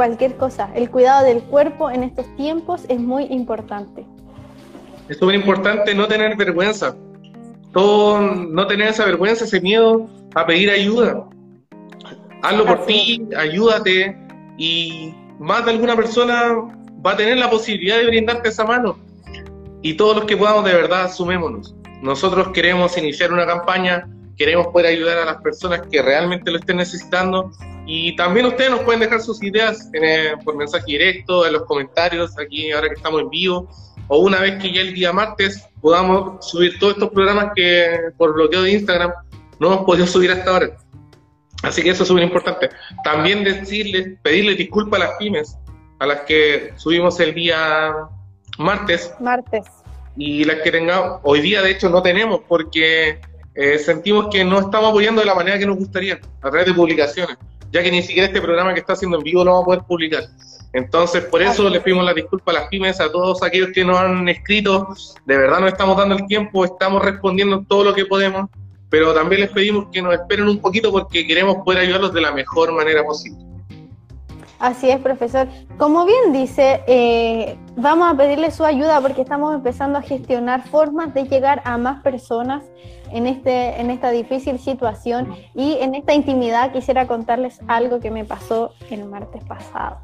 cualquier 0.00 0.38
cosa. 0.38 0.71
El 0.75 0.88
cuidado 0.88 1.26
del 1.26 1.42
cuerpo 1.42 1.90
en 1.90 2.02
estos 2.04 2.25
tiempos 2.35 2.87
es 2.88 2.99
muy 2.99 3.25
importante. 3.25 4.07
Es 5.11 5.19
súper 5.19 5.35
importante 5.35 5.95
no 5.95 6.09
tener 6.09 6.38
vergüenza. 6.38 6.97
Todo, 7.75 8.19
no 8.19 8.66
tener 8.66 8.88
esa 8.88 9.04
vergüenza, 9.04 9.45
ese 9.45 9.61
miedo 9.61 10.09
a 10.35 10.47
pedir 10.47 10.71
ayuda. 10.71 11.28
Hazlo 12.42 12.64
por 12.64 12.87
ti, 12.87 13.28
ayúdate 13.37 14.16
y 14.57 15.14
más 15.38 15.66
de 15.66 15.73
alguna 15.73 15.95
persona 15.97 16.54
va 17.04 17.12
a 17.12 17.16
tener 17.19 17.37
la 17.37 17.50
posibilidad 17.50 17.99
de 17.99 18.07
brindarte 18.07 18.49
esa 18.49 18.64
mano. 18.64 18.99
Y 19.83 19.99
todos 19.99 20.16
los 20.16 20.25
que 20.25 20.35
podamos 20.35 20.64
de 20.64 20.73
verdad, 20.73 21.12
sumémonos. 21.12 21.75
Nosotros 22.00 22.49
queremos 22.54 22.97
iniciar 22.97 23.35
una 23.35 23.45
campaña, 23.45 24.09
queremos 24.38 24.69
poder 24.69 24.87
ayudar 24.87 25.19
a 25.19 25.26
las 25.26 25.42
personas 25.42 25.83
que 25.92 26.00
realmente 26.00 26.50
lo 26.50 26.57
estén 26.57 26.78
necesitando 26.78 27.50
y 27.92 28.14
también 28.14 28.47
ustedes 28.47 28.70
nos 28.70 28.82
pueden 28.82 29.00
dejar 29.00 29.20
sus 29.20 29.42
ideas 29.42 29.90
por 30.44 30.56
mensaje 30.56 30.85
directo, 30.87 31.44
en 31.44 31.54
los 31.54 31.64
comentarios, 31.64 32.38
aquí 32.38 32.70
ahora 32.70 32.87
que 32.87 32.94
estamos 32.94 33.20
en 33.20 33.30
vivo, 33.30 33.68
o 34.06 34.18
una 34.18 34.38
vez 34.38 34.62
que 34.62 34.73
ya 34.73 34.82
el 34.82 34.94
día 34.94 35.12
martes 35.12 35.66
podamos 35.80 36.49
subir 36.49 36.78
todos 36.78 36.92
estos 36.92 37.11
programas 37.11 37.50
que 37.56 38.12
por 38.16 38.32
bloqueo 38.32 38.62
de 38.62 38.75
Instagram 38.75 39.11
no 39.59 39.73
hemos 39.73 39.85
podido 39.85 40.06
subir 40.06 40.30
hasta 40.30 40.52
ahora. 40.52 40.76
Así 41.64 41.82
que 41.82 41.90
eso 41.90 42.04
es 42.04 42.09
súper 42.09 42.23
importante. 42.23 42.70
También 43.02 43.42
decirles, 43.42 44.20
pedirles 44.23 44.56
disculpas 44.56 45.00
a 45.00 45.04
las 45.06 45.16
pymes, 45.18 45.59
a 45.99 46.06
las 46.06 46.20
que 46.20 46.73
subimos 46.76 47.18
el 47.18 47.35
día 47.35 47.92
martes. 48.56 49.12
Martes. 49.18 49.66
Y 50.16 50.44
las 50.44 50.61
que 50.61 50.70
tengamos, 50.70 51.18
hoy 51.25 51.40
día 51.40 51.61
de 51.61 51.73
hecho 51.73 51.90
no 51.90 52.02
tenemos 52.02 52.42
porque 52.47 53.20
eh, 53.56 53.78
sentimos 53.78 54.28
que 54.30 54.44
no 54.44 54.61
estamos 54.61 54.90
apoyando 54.90 55.23
de 55.23 55.26
la 55.26 55.35
manera 55.35 55.59
que 55.59 55.66
nos 55.66 55.76
gustaría, 55.76 56.20
a 56.40 56.50
través 56.50 56.66
de 56.66 56.75
publicaciones 56.75 57.37
ya 57.73 57.83
que 57.83 57.91
ni 57.91 58.03
siquiera 58.03 58.27
este 58.27 58.41
programa 58.41 58.75
que 58.75 58.81
está 58.81 58.95
haciendo 58.95 59.19
en 59.19 59.23
vivo 59.23 59.45
lo 59.45 59.53
vamos 59.53 59.62
a 59.62 59.67
poder 59.67 59.83
publicar. 59.83 60.25
Entonces, 60.73 61.25
por 61.25 61.43
eso 61.43 61.69
les 61.69 61.83
pedimos 61.83 62.05
la 62.05 62.15
disculpa 62.15 62.53
a 62.53 62.55
las 62.55 62.69
pymes, 62.69 63.00
a 63.00 63.11
todos 63.11 63.43
aquellos 63.43 63.71
que 63.75 63.85
nos 63.85 63.99
han 63.99 64.29
escrito. 64.29 64.89
De 65.27 65.37
verdad, 65.37 65.61
no 65.61 65.67
estamos 65.67 65.97
dando 65.97 66.15
el 66.17 66.27
tiempo, 66.27 66.65
estamos 66.65 67.05
respondiendo 67.05 67.65
todo 67.69 67.85
lo 67.85 67.95
que 67.95 68.07
podemos, 68.07 68.49
pero 68.89 69.12
también 69.12 69.43
les 69.43 69.50
pedimos 69.50 69.87
que 69.93 70.00
nos 70.00 70.15
esperen 70.15 70.49
un 70.49 70.61
poquito 70.61 70.93
porque 70.93 71.27
queremos 71.27 71.57
poder 71.65 71.81
ayudarlos 71.81 72.12
de 72.12 72.21
la 72.21 72.33
mejor 72.33 72.73
manera 72.73 73.05
posible. 73.05 73.50
Así 74.61 74.90
es, 74.90 75.00
profesor. 75.00 75.49
Como 75.79 76.05
bien 76.05 76.35
dice, 76.35 76.83
eh, 76.87 77.59
vamos 77.76 78.12
a 78.12 78.17
pedirle 78.17 78.50
su 78.50 78.62
ayuda 78.62 79.00
porque 79.00 79.23
estamos 79.23 79.55
empezando 79.55 79.99
a 79.99 80.02
gestionar 80.02 80.69
formas 80.69 81.14
de 81.14 81.25
llegar 81.25 81.62
a 81.64 81.79
más 81.79 82.02
personas 82.02 82.62
en, 83.11 83.26
este, 83.26 83.81
en 83.81 83.90
esta 83.90 84.11
difícil 84.11 84.59
situación 84.59 85.35
y 85.55 85.79
en 85.81 85.95
esta 85.95 86.12
intimidad 86.12 86.73
quisiera 86.73 87.07
contarles 87.07 87.59
algo 87.69 88.00
que 88.00 88.11
me 88.11 88.26
pasó 88.26 88.75
el 88.90 89.07
martes 89.07 89.43
pasado. 89.45 90.00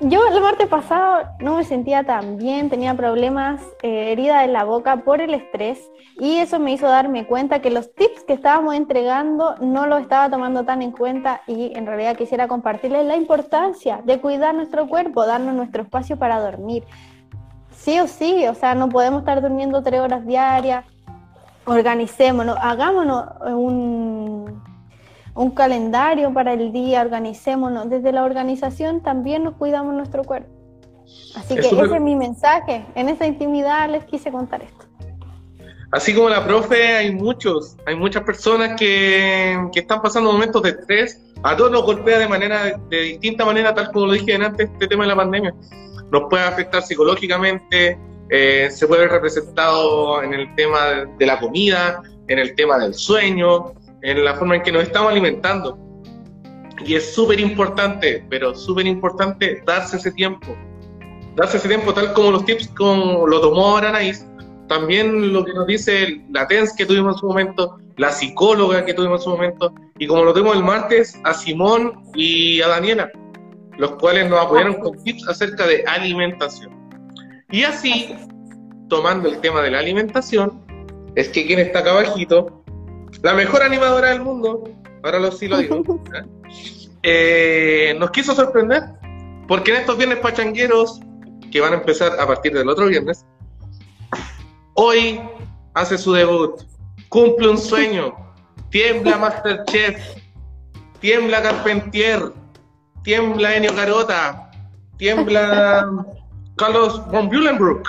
Yo 0.00 0.26
el 0.26 0.40
martes 0.40 0.66
pasado 0.66 1.28
no 1.38 1.56
me 1.56 1.64
sentía 1.64 2.02
tan 2.02 2.36
bien, 2.36 2.68
tenía 2.68 2.94
problemas, 2.94 3.60
eh, 3.82 4.10
herida 4.12 4.44
en 4.44 4.52
la 4.52 4.64
boca 4.64 4.96
por 5.04 5.20
el 5.20 5.32
estrés 5.34 5.78
y 6.18 6.38
eso 6.38 6.58
me 6.58 6.72
hizo 6.72 6.86
darme 6.86 7.26
cuenta 7.26 7.60
que 7.60 7.70
los 7.70 7.94
tips 7.94 8.24
que 8.24 8.32
estábamos 8.32 8.74
entregando 8.74 9.54
no 9.60 9.86
lo 9.86 9.98
estaba 9.98 10.28
tomando 10.28 10.64
tan 10.64 10.82
en 10.82 10.90
cuenta 10.90 11.42
y 11.46 11.72
en 11.76 11.86
realidad 11.86 12.16
quisiera 12.16 12.48
compartirles 12.48 13.06
la 13.06 13.16
importancia 13.16 14.00
de 14.04 14.20
cuidar 14.20 14.54
nuestro 14.54 14.88
cuerpo, 14.88 15.26
darnos 15.26 15.54
nuestro 15.54 15.82
espacio 15.84 16.18
para 16.18 16.40
dormir. 16.40 16.82
Sí 17.70 18.00
o 18.00 18.08
sí, 18.08 18.46
o 18.48 18.54
sea, 18.54 18.74
no 18.74 18.88
podemos 18.88 19.20
estar 19.20 19.40
durmiendo 19.40 19.82
tres 19.82 20.00
horas 20.00 20.26
diarias, 20.26 20.84
organicémonos, 21.66 22.58
hagámonos 22.60 23.26
un 23.46 24.73
un 25.34 25.50
calendario 25.50 26.32
para 26.32 26.52
el 26.52 26.72
día, 26.72 27.02
organicémonos. 27.02 27.90
Desde 27.90 28.12
la 28.12 28.24
organización 28.24 29.02
también 29.02 29.44
nos 29.44 29.54
cuidamos 29.54 29.94
nuestro 29.94 30.24
cuerpo. 30.24 30.48
Así 31.36 31.54
que 31.54 31.66
ese 31.66 31.82
es 31.82 32.00
mi 32.00 32.16
mensaje. 32.16 32.86
En 32.94 33.08
esta 33.08 33.26
intimidad 33.26 33.90
les 33.90 34.04
quise 34.04 34.30
contar 34.30 34.62
esto. 34.62 34.84
Así 35.90 36.14
como 36.14 36.28
la 36.28 36.44
profe, 36.44 36.96
hay 36.96 37.14
muchos, 37.14 37.76
hay 37.86 37.94
muchas 37.94 38.22
personas 38.24 38.78
que, 38.78 39.56
están 39.74 40.02
pasando 40.02 40.32
momentos 40.32 40.62
de 40.62 40.70
estrés. 40.70 41.20
A 41.42 41.56
todos 41.56 41.70
nos 41.70 41.84
golpea 41.84 42.18
de 42.18 42.26
manera, 42.26 42.80
de 42.88 43.00
distinta 43.00 43.44
manera, 43.44 43.74
tal 43.74 43.92
como 43.92 44.06
lo 44.06 44.12
dije 44.12 44.34
antes, 44.34 44.70
este 44.70 44.88
tema 44.88 45.04
de 45.04 45.10
la 45.10 45.16
pandemia. 45.16 45.54
Nos 46.10 46.22
puede 46.30 46.44
afectar 46.44 46.82
psicológicamente, 46.82 47.98
eh, 48.30 48.68
se 48.70 48.86
puede 48.86 49.02
ver 49.02 49.12
representado 49.12 50.22
en 50.22 50.32
el 50.34 50.54
tema 50.54 51.06
de 51.18 51.26
la 51.26 51.38
comida, 51.38 52.02
en 52.28 52.38
el 52.38 52.54
tema 52.54 52.78
del 52.78 52.94
sueño, 52.94 53.74
en 54.04 54.22
la 54.22 54.34
forma 54.34 54.56
en 54.56 54.62
que 54.62 54.70
nos 54.70 54.82
estamos 54.82 55.10
alimentando. 55.10 55.78
Y 56.84 56.94
es 56.94 57.14
súper 57.14 57.40
importante, 57.40 58.24
pero 58.28 58.54
súper 58.54 58.86
importante 58.86 59.62
darse 59.66 59.96
ese 59.96 60.12
tiempo. 60.12 60.54
Darse 61.36 61.56
ese 61.56 61.68
tiempo 61.68 61.92
tal 61.94 62.12
como 62.12 62.30
los 62.30 62.44
tips 62.44 62.68
como 62.76 63.26
lo 63.26 63.40
tomó 63.40 63.68
ahora 63.68 63.88
Anaís, 63.88 64.26
también 64.68 65.32
lo 65.32 65.44
que 65.44 65.54
nos 65.54 65.66
dice 65.66 66.22
la 66.30 66.46
TENS 66.46 66.74
que 66.76 66.86
tuvimos 66.86 67.14
en 67.14 67.20
su 67.20 67.26
momento, 67.26 67.78
la 67.96 68.12
psicóloga 68.12 68.84
que 68.84 68.92
tuvimos 68.92 69.20
en 69.20 69.24
su 69.24 69.30
momento, 69.30 69.74
y 69.98 70.06
como 70.06 70.24
lo 70.24 70.32
tuvimos 70.32 70.56
el 70.56 70.62
martes, 70.62 71.18
a 71.24 71.32
Simón 71.32 72.02
y 72.14 72.60
a 72.60 72.68
Daniela, 72.68 73.10
los 73.78 73.92
cuales 73.92 74.28
nos 74.28 74.40
apoyaron 74.40 74.74
con 74.74 75.02
tips 75.02 75.28
acerca 75.28 75.66
de 75.66 75.82
alimentación. 75.86 76.72
Y 77.50 77.62
así, 77.64 78.14
tomando 78.88 79.28
el 79.28 79.40
tema 79.40 79.62
de 79.62 79.70
la 79.70 79.78
alimentación, 79.78 80.62
es 81.14 81.28
que 81.28 81.46
quien 81.46 81.60
está 81.60 81.78
acá 81.78 81.92
abajito 81.92 82.63
la 83.22 83.34
mejor 83.34 83.62
animadora 83.62 84.10
del 84.10 84.22
mundo, 84.22 84.64
ahora 85.02 85.18
lo 85.18 85.32
sí 85.32 85.48
lo 85.48 85.58
digo, 85.58 85.82
eh, 87.02 87.96
nos 87.98 88.10
quiso 88.10 88.34
sorprender, 88.34 88.82
porque 89.48 89.72
en 89.72 89.78
estos 89.78 89.96
viernes 89.96 90.18
pachangueros, 90.18 91.00
que 91.50 91.60
van 91.60 91.72
a 91.72 91.76
empezar 91.76 92.18
a 92.18 92.26
partir 92.26 92.52
del 92.52 92.68
otro 92.68 92.86
viernes, 92.86 93.24
Hoy 94.76 95.20
hace 95.74 95.96
su 95.96 96.12
debut, 96.12 96.60
cumple 97.08 97.48
un 97.48 97.58
sueño, 97.58 98.12
tiembla 98.70 99.16
Masterchef, 99.18 100.16
tiembla 100.98 101.40
Carpentier, 101.42 102.32
tiembla 103.04 103.54
Enio 103.54 103.72
Carota, 103.76 104.50
tiembla 104.96 105.88
Carlos 106.56 107.06
von 107.08 107.28
Bulenbrook. 107.28 107.88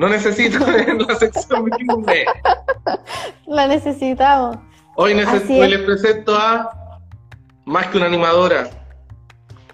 No 0.00 0.08
necesito 0.08 0.58
la 1.08 1.14
sección 1.16 1.66
B. 2.06 2.24
La 3.46 3.66
necesitamos. 3.66 4.56
Hoy, 4.96 5.12
les 5.12 5.82
presento 5.82 6.34
a 6.34 6.70
más 7.66 7.88
que 7.88 7.98
una 7.98 8.06
animadora, 8.06 8.70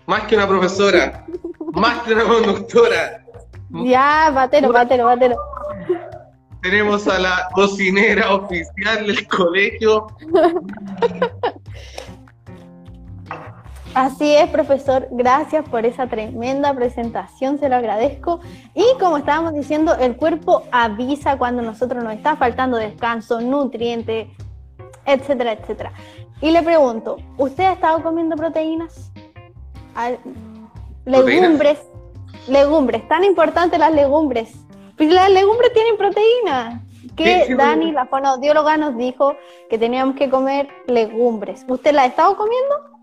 más 0.06 0.22
que 0.22 0.34
una 0.34 0.48
profesora, 0.48 1.24
más 1.74 2.02
que 2.02 2.14
una 2.14 2.24
conductora. 2.24 3.24
Ya, 3.70 4.32
batero, 4.34 4.72
batero, 4.72 5.04
batero. 5.04 5.36
Tenemos 6.60 7.06
a 7.06 7.20
la 7.20 7.48
cocinera 7.54 8.34
oficial 8.34 9.06
del 9.06 9.28
colegio. 9.28 10.08
Así 13.96 14.30
es, 14.36 14.50
profesor. 14.50 15.08
Gracias 15.10 15.66
por 15.70 15.86
esa 15.86 16.06
tremenda 16.06 16.74
presentación, 16.74 17.58
se 17.58 17.70
lo 17.70 17.76
agradezco. 17.76 18.40
Y 18.74 18.84
como 19.00 19.16
estábamos 19.16 19.54
diciendo, 19.54 19.96
el 19.98 20.16
cuerpo 20.16 20.64
avisa 20.70 21.38
cuando 21.38 21.62
nosotros 21.62 22.04
nos 22.04 22.12
está 22.12 22.36
faltando 22.36 22.76
descanso, 22.76 23.40
nutrientes, 23.40 24.28
etcétera, 25.06 25.52
etcétera. 25.52 25.92
Y 26.42 26.50
le 26.50 26.62
pregunto, 26.62 27.16
¿usted 27.38 27.64
ha 27.64 27.72
estado 27.72 28.02
comiendo 28.02 28.36
proteínas? 28.36 29.10
Legumbres, 31.06 31.78
legumbres, 32.48 33.08
tan 33.08 33.24
importantes 33.24 33.78
las 33.78 33.94
legumbres. 33.94 34.52
Pues 34.98 35.10
las 35.10 35.30
legumbres 35.30 35.72
tienen 35.72 35.96
proteínas. 35.96 36.82
Que 37.16 37.54
Dani, 37.56 37.92
la 37.92 38.04
fonoaudióloga, 38.04 38.76
nos 38.76 38.94
dijo 38.98 39.36
que 39.70 39.78
teníamos 39.78 40.16
que 40.16 40.28
comer 40.28 40.68
legumbres. 40.86 41.64
¿Usted 41.66 41.94
la 41.94 42.02
ha 42.02 42.06
estado 42.06 42.36
comiendo? 42.36 42.95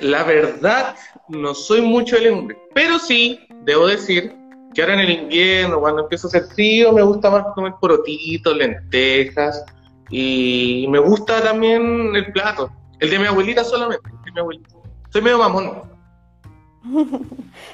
La 0.00 0.24
verdad, 0.24 0.96
no 1.28 1.54
soy 1.54 1.80
mucho 1.80 2.16
de 2.16 2.22
legumbres, 2.22 2.58
pero 2.74 2.98
sí, 2.98 3.40
debo 3.62 3.86
decir 3.86 4.34
que 4.74 4.82
ahora 4.82 4.94
en 4.94 5.00
el 5.00 5.10
invierno, 5.10 5.80
cuando 5.80 6.02
empieza 6.02 6.26
a 6.26 6.28
hacer 6.28 6.44
frío, 6.54 6.92
me 6.92 7.02
gusta 7.02 7.30
más 7.30 7.44
comer 7.54 7.74
porotitos, 7.80 8.56
lentejas, 8.56 9.64
y 10.10 10.86
me 10.88 10.98
gusta 10.98 11.42
también 11.42 12.14
el 12.14 12.32
plato, 12.32 12.70
el 13.00 13.10
de 13.10 13.18
mi 13.18 13.26
abuelita 13.26 13.64
solamente, 13.64 14.08
el 14.08 14.24
de 14.24 14.32
mi 14.32 14.40
abuelita. 14.40 14.74
Soy 15.10 15.22
medio 15.22 15.38
mamón. 15.38 15.93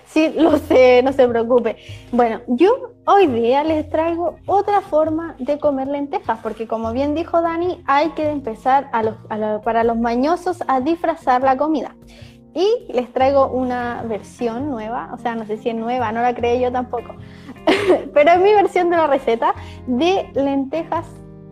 Sí, 0.07 0.33
lo 0.37 0.59
sé, 0.59 1.03
no 1.03 1.13
se 1.13 1.27
preocupe. 1.29 1.77
Bueno, 2.13 2.41
yo 2.49 2.93
hoy 3.07 3.27
día 3.27 3.65
les 3.65 3.89
traigo 3.89 4.37
otra 4.47 4.81
forma 4.81 5.35
de 5.39 5.59
comer 5.59 5.89
lentejas, 5.89 6.39
porque 6.43 6.67
como 6.67 6.93
bien 6.93 7.15
dijo 7.15 7.41
Dani, 7.41 7.83
hay 7.87 8.11
que 8.11 8.29
empezar 8.29 8.89
a 8.93 9.03
los, 9.03 9.15
para 9.63 9.85
los 9.85 9.97
mañosos 9.97 10.63
a 10.67 10.81
disfrazar 10.81 11.43
la 11.43 11.57
comida. 11.57 11.95
Y 12.55 12.93
les 12.93 13.13
traigo 13.13 13.47
una 13.47 14.03
versión 14.03 14.69
nueva, 14.69 15.11
o 15.13 15.19
sea, 15.19 15.37
no 15.37 15.47
sé 15.47 15.57
si 15.57 15.69
es 15.69 15.77
nueva, 15.77 16.11
no 16.11 16.21
la 16.21 16.35
creé 16.35 16.61
yo 16.61 16.73
tampoco, 16.73 17.15
pero 18.13 18.33
es 18.33 18.41
mi 18.41 18.53
versión 18.53 18.91
de 18.91 18.97
la 18.97 19.07
receta 19.07 19.55
de 19.87 20.29
lentejas, 20.35 21.07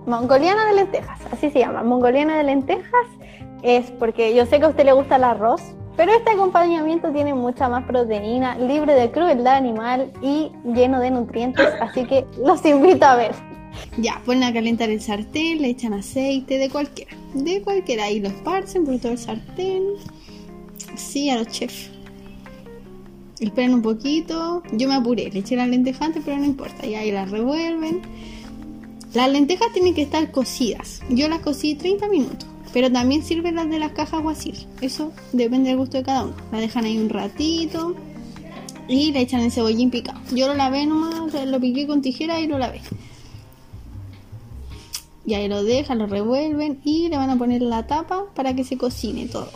mongoliana 0.07 0.67
de 0.67 0.75
lentejas, 0.75 1.21
así 1.31 1.51
se 1.51 1.61
llama, 1.61 1.85
mongoliana 1.85 2.37
de 2.39 2.43
lentejas, 2.43 3.07
es 3.63 3.93
porque 3.93 4.35
yo 4.35 4.45
sé 4.45 4.59
que 4.59 4.65
a 4.65 4.69
usted 4.71 4.85
le 4.85 4.93
gusta 4.93 5.17
el 5.17 5.25
arroz, 5.25 5.77
pero 5.99 6.13
este 6.13 6.31
acompañamiento 6.31 7.11
tiene 7.11 7.35
mucha 7.35 7.69
más 7.69 7.85
proteína, 7.85 8.57
libre 8.57 8.95
de 8.95 9.11
crueldad 9.11 9.57
animal 9.57 10.13
y 10.23 10.53
lleno 10.65 11.01
de 11.01 11.11
nutrientes, 11.11 11.67
así 11.81 12.05
que 12.07 12.25
los 12.41 12.65
invito 12.65 13.05
a 13.05 13.17
ver. 13.17 13.33
Ya, 13.97 14.23
ponen 14.25 14.45
a 14.45 14.53
calentar 14.53 14.91
el 14.91 15.01
sartén, 15.01 15.61
le 15.61 15.71
echan 15.71 15.93
aceite 15.93 16.57
de 16.57 16.71
cualquiera, 16.71 17.11
de 17.35 17.61
cualquiera, 17.63 18.09
y 18.13 18.21
lo 18.21 18.29
esparcen 18.29 18.85
por 18.85 18.97
todo 19.01 19.11
el 19.11 19.19
sartén. 19.19 19.83
Sí, 20.95 21.31
a 21.31 21.39
los 21.39 21.49
chefs. 21.49 21.91
Esperen 23.41 23.75
un 23.75 23.83
poquito. 23.83 24.63
Yo 24.73 24.89
me 24.89 24.95
apuré, 24.95 25.31
le 25.33 25.41
eché 25.41 25.57
las 25.57 25.69
lentejas 25.69 26.03
antes, 26.03 26.23
pero 26.25 26.39
no 26.39 26.45
importa. 26.45 26.87
Y 26.87 26.95
ahí 26.95 27.11
las 27.11 27.29
revuelven. 27.29 28.03
Las 29.15 29.31
lentejas 29.31 29.73
tienen 29.73 29.95
que 29.95 30.03
estar 30.03 30.31
cocidas. 30.31 31.03
Yo 31.09 31.29
las 31.29 31.41
cocí 31.41 31.75
30 31.75 32.09
minutos. 32.09 32.48
Pero 32.73 32.93
también 32.93 33.23
sirven 33.25 33.55
las 33.55 33.69
de 33.69 33.79
las 33.79 33.93
cajas 33.93 34.23
guasir. 34.23 34.55
Eso 34.81 35.13
depende 35.33 35.71
del 35.71 35.79
gusto 35.79 35.97
de 35.97 36.05
cada 36.05 36.25
uno. 36.25 36.35
La 36.53 36.61
dejan 36.61 36.85
ahí 36.85 36.99
un 36.99 37.09
ratito 37.09 37.95
y 38.89 39.13
le 39.13 39.21
echan 39.21 39.41
el 39.41 39.53
cebollín 39.53 39.91
picado. 39.91 40.21
Yo 40.33 40.49
lo 40.49 40.55
lavé 40.55 40.87
nomás, 40.87 41.33
lo 41.47 41.61
piqué 41.61 41.87
con 41.87 42.03
tijera 42.03 42.41
y 42.41 42.47
lo 42.47 42.59
lavé. 42.59 42.81
Y 45.27 45.35
ahí 45.35 45.47
lo 45.47 45.63
dejan, 45.63 45.99
lo 45.99 46.07
revuelven 46.07 46.81
y 46.85 47.09
le 47.09 47.17
van 47.19 47.29
a 47.29 47.37
poner 47.37 47.61
la 47.61 47.87
tapa 47.87 48.25
para 48.35 48.55
que 48.55 48.65
se 48.65 48.79
cocine 48.79 49.27
todo. 49.27 49.51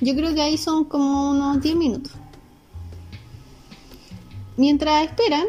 Yo 0.00 0.14
creo 0.16 0.34
que 0.34 0.42
ahí 0.42 0.58
son 0.58 0.84
como 0.84 1.30
unos 1.30 1.62
10 1.62 1.76
minutos. 1.76 2.12
Mientras 4.56 5.04
esperan, 5.04 5.46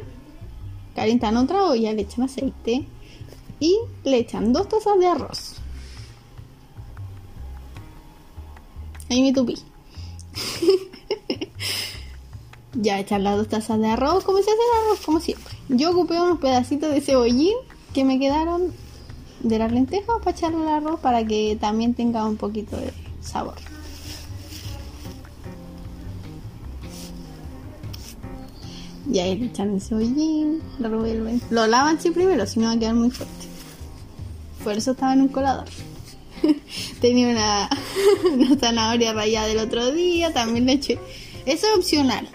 calientan 0.95 1.38
otra 1.38 1.63
olla, 1.63 1.93
le 1.93 2.04
echan 2.04 2.23
aceite 2.23 2.86
y 3.60 3.78
le 4.04 4.17
echan 4.17 4.54
dos 4.54 4.69
tazas 4.69 4.99
de 4.99 5.08
arroz. 5.08 5.55
Ahí 9.15 9.21
me 9.21 9.32
tupí. 9.32 9.56
ya 12.73 12.99
echar 12.99 13.21
las 13.21 13.38
dos 13.38 13.47
tazas 13.47 13.80
de 13.80 13.88
arroz, 13.88 14.25
como 14.25 14.39
se 14.39 14.43
hace 14.43 14.51
el 14.51 14.86
arroz, 14.86 15.06
como 15.06 15.21
siempre. 15.21 15.56
Yo 15.69 15.91
ocupé 15.91 16.19
unos 16.19 16.39
pedacitos 16.39 16.93
de 16.93 16.99
cebollín 16.99 17.56
que 17.93 18.04
me 18.04 18.19
quedaron 18.19 18.73
de 19.39 19.58
las 19.58 19.71
lentejas 19.71 20.17
para 20.19 20.32
echarle 20.32 20.58
al 20.63 20.67
arroz 20.67 20.99
para 20.99 21.25
que 21.25 21.58
también 21.62 21.93
tenga 21.93 22.25
un 22.25 22.36
poquito 22.36 22.75
de 22.75 22.91
sabor. 23.21 23.56
Y 29.10 29.19
ahí 29.19 29.38
le 29.38 29.45
echan 29.45 29.75
el 29.75 29.82
cebollín, 29.82 30.62
lo 30.80 30.89
revuelven. 30.89 31.41
Lo 31.51 31.67
lavan 31.67 32.01
sí 32.01 32.12
primero, 32.12 32.45
si 32.45 32.60
no 32.60 32.65
va 32.65 32.73
a 32.73 32.80
quedar 32.80 32.95
muy 32.95 33.12
fuerte. 33.12 33.45
Por 34.62 34.73
eso 34.73 34.91
estaba 34.91 35.13
en 35.13 35.21
un 35.21 35.30
colador. 35.30 35.69
Tenía 36.99 37.30
una, 37.30 37.69
zanahoria 38.60 39.13
rayada 39.13 39.47
del 39.47 39.60
otro 39.60 39.91
día, 39.91 40.34
también 40.34 40.65
le 40.65 40.73
eché. 40.73 40.99
Eso 41.45 41.67
es 41.67 41.77
opcional. 41.77 42.27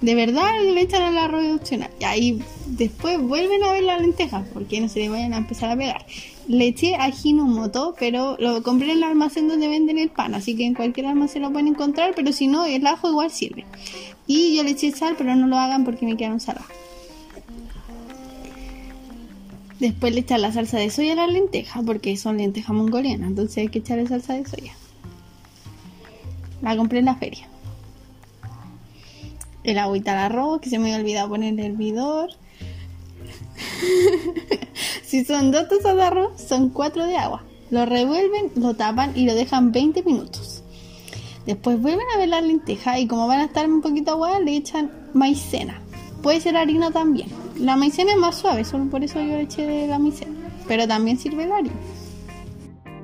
De 0.00 0.14
verdad 0.14 0.50
le 0.62 0.80
echan 0.80 1.02
al 1.02 1.16
arroz 1.16 1.44
opcional. 1.60 1.90
Y 1.98 2.04
ahí 2.04 2.42
después 2.66 3.20
vuelven 3.20 3.64
a 3.64 3.72
ver 3.72 3.84
las 3.84 4.00
lentejas, 4.00 4.46
porque 4.52 4.80
no 4.80 4.88
se 4.88 5.00
le 5.00 5.08
vayan 5.08 5.32
a 5.32 5.38
empezar 5.38 5.70
a 5.70 5.76
pegar. 5.76 6.04
Le 6.46 6.66
eché 6.66 6.94
moto 7.24 7.94
pero 7.98 8.36
lo 8.38 8.62
compré 8.62 8.92
en 8.92 8.98
el 8.98 9.04
almacén 9.04 9.48
donde 9.48 9.66
venden 9.66 9.98
el 9.98 10.10
pan, 10.10 10.34
así 10.34 10.54
que 10.54 10.66
en 10.66 10.74
cualquier 10.74 11.06
almacén 11.06 11.42
lo 11.42 11.50
pueden 11.50 11.68
encontrar, 11.68 12.12
pero 12.14 12.32
si 12.32 12.48
no, 12.48 12.66
el 12.66 12.86
ajo 12.86 13.08
igual 13.08 13.30
sirve. 13.30 13.64
Y 14.26 14.56
yo 14.56 14.62
le 14.62 14.70
eché 14.70 14.92
sal, 14.92 15.14
pero 15.16 15.34
no 15.36 15.46
lo 15.46 15.56
hagan 15.56 15.84
porque 15.84 16.04
me 16.04 16.16
quedaron 16.16 16.40
saladas. 16.40 16.68
Después 19.80 20.14
le 20.14 20.20
echan 20.20 20.42
la 20.42 20.52
salsa 20.52 20.78
de 20.78 20.90
soya 20.90 21.12
a 21.12 21.16
las 21.16 21.32
lentejas, 21.32 21.82
porque 21.84 22.16
son 22.16 22.36
lentejas 22.36 22.76
mongolianas, 22.76 23.28
entonces 23.28 23.58
hay 23.58 23.68
que 23.68 23.78
echarle 23.78 24.06
salsa 24.06 24.34
de 24.34 24.46
soya. 24.46 24.74
La 26.64 26.76
compré 26.78 27.00
en 27.00 27.04
la 27.04 27.14
feria. 27.14 27.46
El 29.62 29.78
agüita 29.78 30.12
al 30.12 30.32
arroz, 30.32 30.60
que 30.62 30.70
se 30.70 30.78
me 30.78 30.86
había 30.86 30.96
olvidado 30.96 31.28
poner 31.28 31.52
el 31.52 31.60
hervidor. 31.60 32.30
si 35.04 35.26
son 35.26 35.52
dos 35.52 35.68
tazas 35.68 35.94
de 35.94 36.02
arroz, 36.02 36.40
son 36.40 36.70
cuatro 36.70 37.04
de 37.04 37.18
agua. 37.18 37.44
Lo 37.70 37.84
revuelven, 37.84 38.50
lo 38.56 38.74
tapan 38.74 39.12
y 39.14 39.26
lo 39.26 39.34
dejan 39.34 39.72
20 39.72 40.02
minutos. 40.04 40.62
Después 41.44 41.80
vuelven 41.80 42.06
a 42.14 42.18
ver 42.18 42.30
las 42.30 42.42
lentejas 42.42 42.98
y 42.98 43.06
como 43.06 43.26
van 43.26 43.40
a 43.40 43.44
estar 43.44 43.68
un 43.68 43.82
poquito 43.82 44.12
agua, 44.12 44.40
le 44.40 44.56
echan 44.56 44.90
maicena. 45.12 45.82
Puede 46.22 46.40
ser 46.40 46.56
harina 46.56 46.90
también. 46.90 47.28
La 47.58 47.76
maicena 47.76 48.12
es 48.12 48.18
más 48.18 48.36
suave, 48.36 48.64
solo 48.64 48.86
por 48.86 49.04
eso 49.04 49.20
yo 49.20 49.26
le 49.26 49.42
eché 49.42 49.86
la 49.86 49.98
maicena. 49.98 50.32
Pero 50.66 50.88
también 50.88 51.18
sirve 51.18 51.46
la 51.46 51.56
harina. 51.56 51.76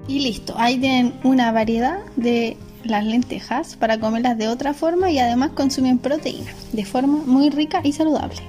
Y 0.08 0.20
listo, 0.20 0.54
ahí 0.56 0.78
tienen 0.78 1.12
una 1.24 1.52
variedad 1.52 2.00
de 2.16 2.56
las 2.84 3.04
lentejas 3.04 3.76
para 3.76 3.98
comerlas 3.98 4.38
de 4.38 4.48
otra 4.48 4.74
forma 4.74 5.10
y 5.10 5.18
además 5.18 5.50
consumen 5.54 5.98
proteína 5.98 6.52
de 6.72 6.84
forma 6.84 7.22
muy 7.26 7.50
rica 7.50 7.80
y 7.84 7.92
saludable. 7.92 8.40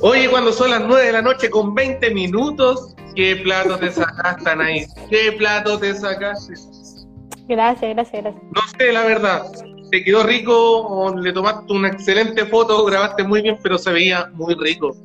Oye, 0.00 0.28
cuando 0.28 0.52
son 0.52 0.70
las 0.70 0.82
9 0.82 1.06
de 1.06 1.12
la 1.12 1.22
noche 1.22 1.48
con 1.48 1.74
20 1.74 2.10
minutos, 2.12 2.94
¿qué 3.14 3.36
plato 3.36 3.78
te 3.78 3.90
sacaste, 3.90 4.50
Anaís? 4.50 4.92
¿Qué 5.08 5.32
plato 5.32 5.78
te 5.78 5.94
sacaste? 5.94 6.54
Gracias, 7.48 7.94
gracias, 7.94 8.22
gracias. 8.22 8.44
No 8.52 8.60
sé, 8.78 8.92
la 8.92 9.04
verdad 9.04 9.44
te 9.94 10.02
quedó 10.02 10.24
rico 10.24 10.52
o 10.82 11.14
le 11.14 11.32
tomaste 11.32 11.72
una 11.72 11.86
excelente 11.86 12.46
foto, 12.46 12.84
grabaste 12.84 13.22
muy 13.22 13.42
bien, 13.42 13.56
pero 13.62 13.78
se 13.78 13.92
veía 13.92 14.28
muy 14.34 14.56
rico. 14.56 14.96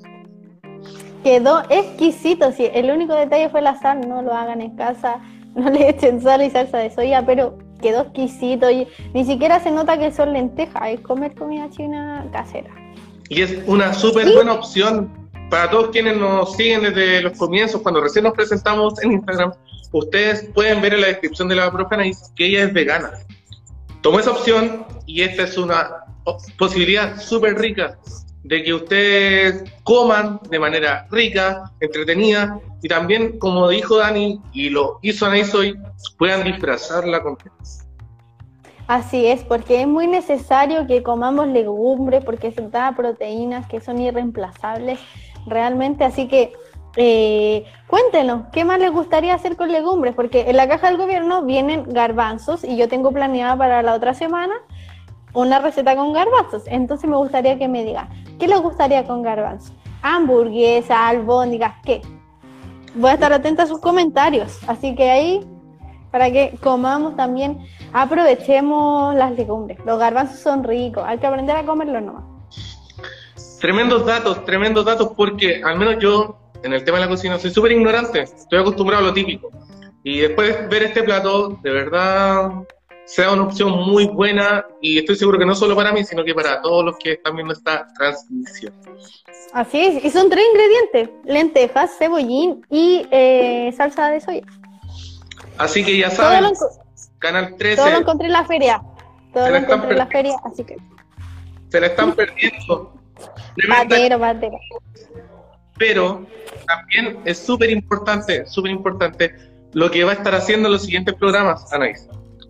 Quedó 1.23 1.61
exquisito, 1.69 2.51
sí, 2.51 2.67
el 2.73 2.89
único 2.89 3.13
detalle 3.13 3.49
fue 3.49 3.61
la 3.61 3.79
sal, 3.79 4.07
no 4.09 4.23
lo 4.23 4.33
hagan 4.33 4.61
en 4.61 4.75
casa, 4.75 5.19
no 5.53 5.69
le 5.69 5.89
echen 5.89 6.21
sal 6.21 6.41
y 6.41 6.49
salsa 6.49 6.79
de 6.79 6.89
soya, 6.89 7.23
pero 7.23 7.57
quedó 7.81 8.01
exquisito 8.01 8.69
y 8.69 8.87
ni 9.13 9.25
siquiera 9.25 9.59
se 9.59 9.71
nota 9.71 9.97
que 9.97 10.11
son 10.11 10.33
lentejas, 10.33 10.89
es 10.89 11.01
comer 11.01 11.33
comida 11.35 11.69
china 11.69 12.27
casera. 12.31 12.69
Y 13.29 13.41
es 13.41 13.59
una 13.67 13.93
súper 13.93 14.33
buena 14.33 14.53
opción 14.53 15.19
para 15.49 15.69
todos 15.69 15.89
quienes 15.89 16.17
nos 16.17 16.55
siguen 16.55 16.83
desde 16.83 17.21
los 17.21 17.37
comienzos, 17.37 17.81
cuando 17.81 18.01
recién 18.01 18.23
nos 18.23 18.33
presentamos 18.33 19.01
en 19.01 19.13
Instagram, 19.13 19.51
ustedes 19.91 20.47
pueden 20.53 20.81
ver 20.81 20.93
en 20.93 21.01
la 21.01 21.07
descripción 21.07 21.47
de 21.47 21.55
la 21.55 21.71
profe 21.71 22.11
que 22.35 22.45
ella 22.45 22.65
es 22.65 22.73
vegana. 22.73 23.11
Tomó 24.01 24.19
esa 24.19 24.31
opción 24.31 24.85
y 25.07 25.23
esta 25.23 25.43
es 25.43 25.57
una 25.57 26.05
posibilidad 26.57 27.19
súper 27.19 27.57
rica 27.57 27.97
de 28.43 28.63
que 28.63 28.73
ustedes 28.73 29.63
coman 29.83 30.39
de 30.49 30.59
manera 30.59 31.07
rica, 31.11 31.71
entretenida 31.79 32.59
y 32.81 32.87
también, 32.87 33.37
como 33.39 33.67
dijo 33.67 33.97
Dani 33.97 34.41
y 34.53 34.69
lo 34.69 34.99
hizo 35.01 35.25
Anaís 35.25 35.53
hoy, 35.53 35.77
puedan 36.17 36.43
disfrazar 36.43 37.05
la 37.07 37.21
comida. 37.21 37.51
Así 38.87 39.27
es, 39.27 39.43
porque 39.43 39.81
es 39.81 39.87
muy 39.87 40.07
necesario 40.07 40.87
que 40.87 41.03
comamos 41.03 41.47
legumbres 41.47 42.23
porque 42.23 42.51
son 42.51 42.71
da 42.71 42.93
proteínas 42.95 43.67
que 43.67 43.81
son 43.81 44.01
irreemplazables 44.01 44.99
realmente, 45.45 46.03
así 46.03 46.27
que 46.27 46.53
eh, 46.95 47.65
cuéntenos, 47.87 48.47
¿qué 48.51 48.65
más 48.65 48.79
les 48.79 48.91
gustaría 48.91 49.35
hacer 49.35 49.57
con 49.57 49.71
legumbres? 49.71 50.15
Porque 50.15 50.49
en 50.49 50.57
la 50.57 50.67
caja 50.67 50.87
del 50.87 50.97
gobierno 50.97 51.43
vienen 51.43 51.83
garbanzos 51.87 52.63
y 52.63 52.77
yo 52.77 52.87
tengo 52.87 53.11
planeada 53.11 53.55
para 53.55 53.83
la 53.83 53.93
otra 53.93 54.15
semana 54.15 54.55
una 55.33 55.59
receta 55.59 55.95
con 55.95 56.13
garbanzos. 56.13 56.63
Entonces 56.67 57.09
me 57.09 57.17
gustaría 57.17 57.57
que 57.57 57.67
me 57.67 57.83
digan, 57.83 58.09
¿qué 58.39 58.47
les 58.47 58.59
gustaría 58.61 59.05
con 59.05 59.21
garbanzos? 59.21 59.73
Hamburguesa, 60.01 61.07
albóndigas, 61.07 61.75
¿qué? 61.83 62.01
Voy 62.95 63.11
a 63.11 63.13
estar 63.13 63.31
atenta 63.33 63.63
a 63.63 63.67
sus 63.67 63.79
comentarios. 63.79 64.59
Así 64.67 64.95
que 64.95 65.09
ahí, 65.09 65.47
para 66.11 66.31
que 66.31 66.57
comamos 66.61 67.15
también, 67.15 67.59
aprovechemos 67.93 69.15
las 69.15 69.31
legumbres. 69.33 69.77
Los 69.85 69.99
garbanzos 69.99 70.39
son 70.39 70.63
ricos, 70.63 71.03
hay 71.05 71.17
que 71.17 71.27
aprender 71.27 71.55
a 71.55 71.63
comerlos 71.63 72.01
nomás. 72.01 72.23
Tremendos 73.59 74.05
datos, 74.05 74.45
tremendos 74.45 74.85
datos, 74.85 75.11
porque 75.17 75.61
al 75.63 75.77
menos 75.77 75.97
yo 75.99 76.37
en 76.63 76.73
el 76.73 76.83
tema 76.83 76.97
de 76.97 77.05
la 77.05 77.09
cocina 77.09 77.37
soy 77.37 77.51
súper 77.51 77.73
ignorante, 77.73 78.21
estoy 78.21 78.59
acostumbrado 78.59 79.03
a 79.03 79.07
lo 79.07 79.13
típico. 79.13 79.49
Y 80.03 80.19
después 80.19 80.69
ver 80.69 80.83
este 80.83 81.03
plato, 81.03 81.59
de 81.61 81.71
verdad, 81.71 82.51
sea 83.09 83.31
una 83.31 83.43
opción 83.43 83.71
muy 83.71 84.05
buena 84.05 84.63
y 84.81 84.99
estoy 84.99 85.15
seguro 85.15 85.39
que 85.39 85.45
no 85.45 85.55
solo 85.55 85.75
para 85.75 85.91
mí, 85.91 86.03
sino 86.03 86.23
que 86.23 86.35
para 86.35 86.61
todos 86.61 86.85
los 86.85 86.97
que 86.99 87.13
están 87.13 87.35
viendo 87.35 87.53
esta 87.53 87.87
transmisión. 87.97 88.71
Así 89.51 89.81
es, 89.81 90.05
y 90.05 90.11
son 90.11 90.29
tres 90.29 90.45
ingredientes, 90.51 91.09
lentejas, 91.25 91.97
cebollín 91.97 92.63
y 92.69 93.07
eh, 93.09 93.73
salsa 93.75 94.11
de 94.11 94.21
soya. 94.21 94.43
Así 95.57 95.83
que 95.83 95.97
ya 95.97 96.11
saben, 96.11 96.53
Canal 97.17 97.55
13. 97.57 97.77
Todo 97.77 97.89
lo 97.89 97.97
encontré 97.97 98.27
en 98.27 98.33
la 98.33 98.45
feria, 98.45 98.81
todo 99.33 99.49
lo 99.49 99.55
encontré 99.55 99.91
en 99.91 99.97
la 99.97 100.07
feria, 100.07 100.35
así 100.45 100.63
que... 100.63 100.77
Se 101.69 101.81
la 101.81 101.87
están 101.87 102.13
perdiendo. 102.13 102.93
Batero, 103.67 104.19
batero. 104.19 104.59
Pero 105.79 106.27
también 106.67 107.19
es 107.25 107.39
súper 107.39 107.71
importante, 107.71 108.45
súper 108.45 108.71
importante 108.71 109.33
lo 109.73 109.89
que 109.89 110.03
va 110.03 110.11
a 110.11 110.15
estar 110.15 110.35
haciendo 110.35 110.67
en 110.67 110.73
los 110.73 110.83
siguientes 110.83 111.15
programas, 111.15 111.73
Anaís 111.73 112.07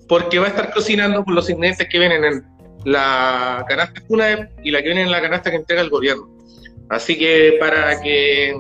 porque 0.10 0.40
va 0.40 0.48
a 0.48 0.50
estar 0.50 0.74
cocinando 0.74 1.24
con 1.24 1.36
los 1.36 1.50
ingredientes 1.50 1.88
que 1.88 2.00
vienen 2.00 2.26
en 2.26 2.44
la 2.84 3.64
canasta 3.70 4.02
CUNAEP 4.08 4.50
y 4.64 4.72
la 4.72 4.80
que 4.80 4.86
viene 4.86 5.04
en 5.04 5.12
la 5.12 5.22
canasta 5.22 5.52
que 5.52 5.58
entrega 5.58 5.82
el 5.82 5.90
gobierno. 5.90 6.28
Así 6.90 7.16
que 7.20 7.58
para 7.60 8.02
que 8.02 8.56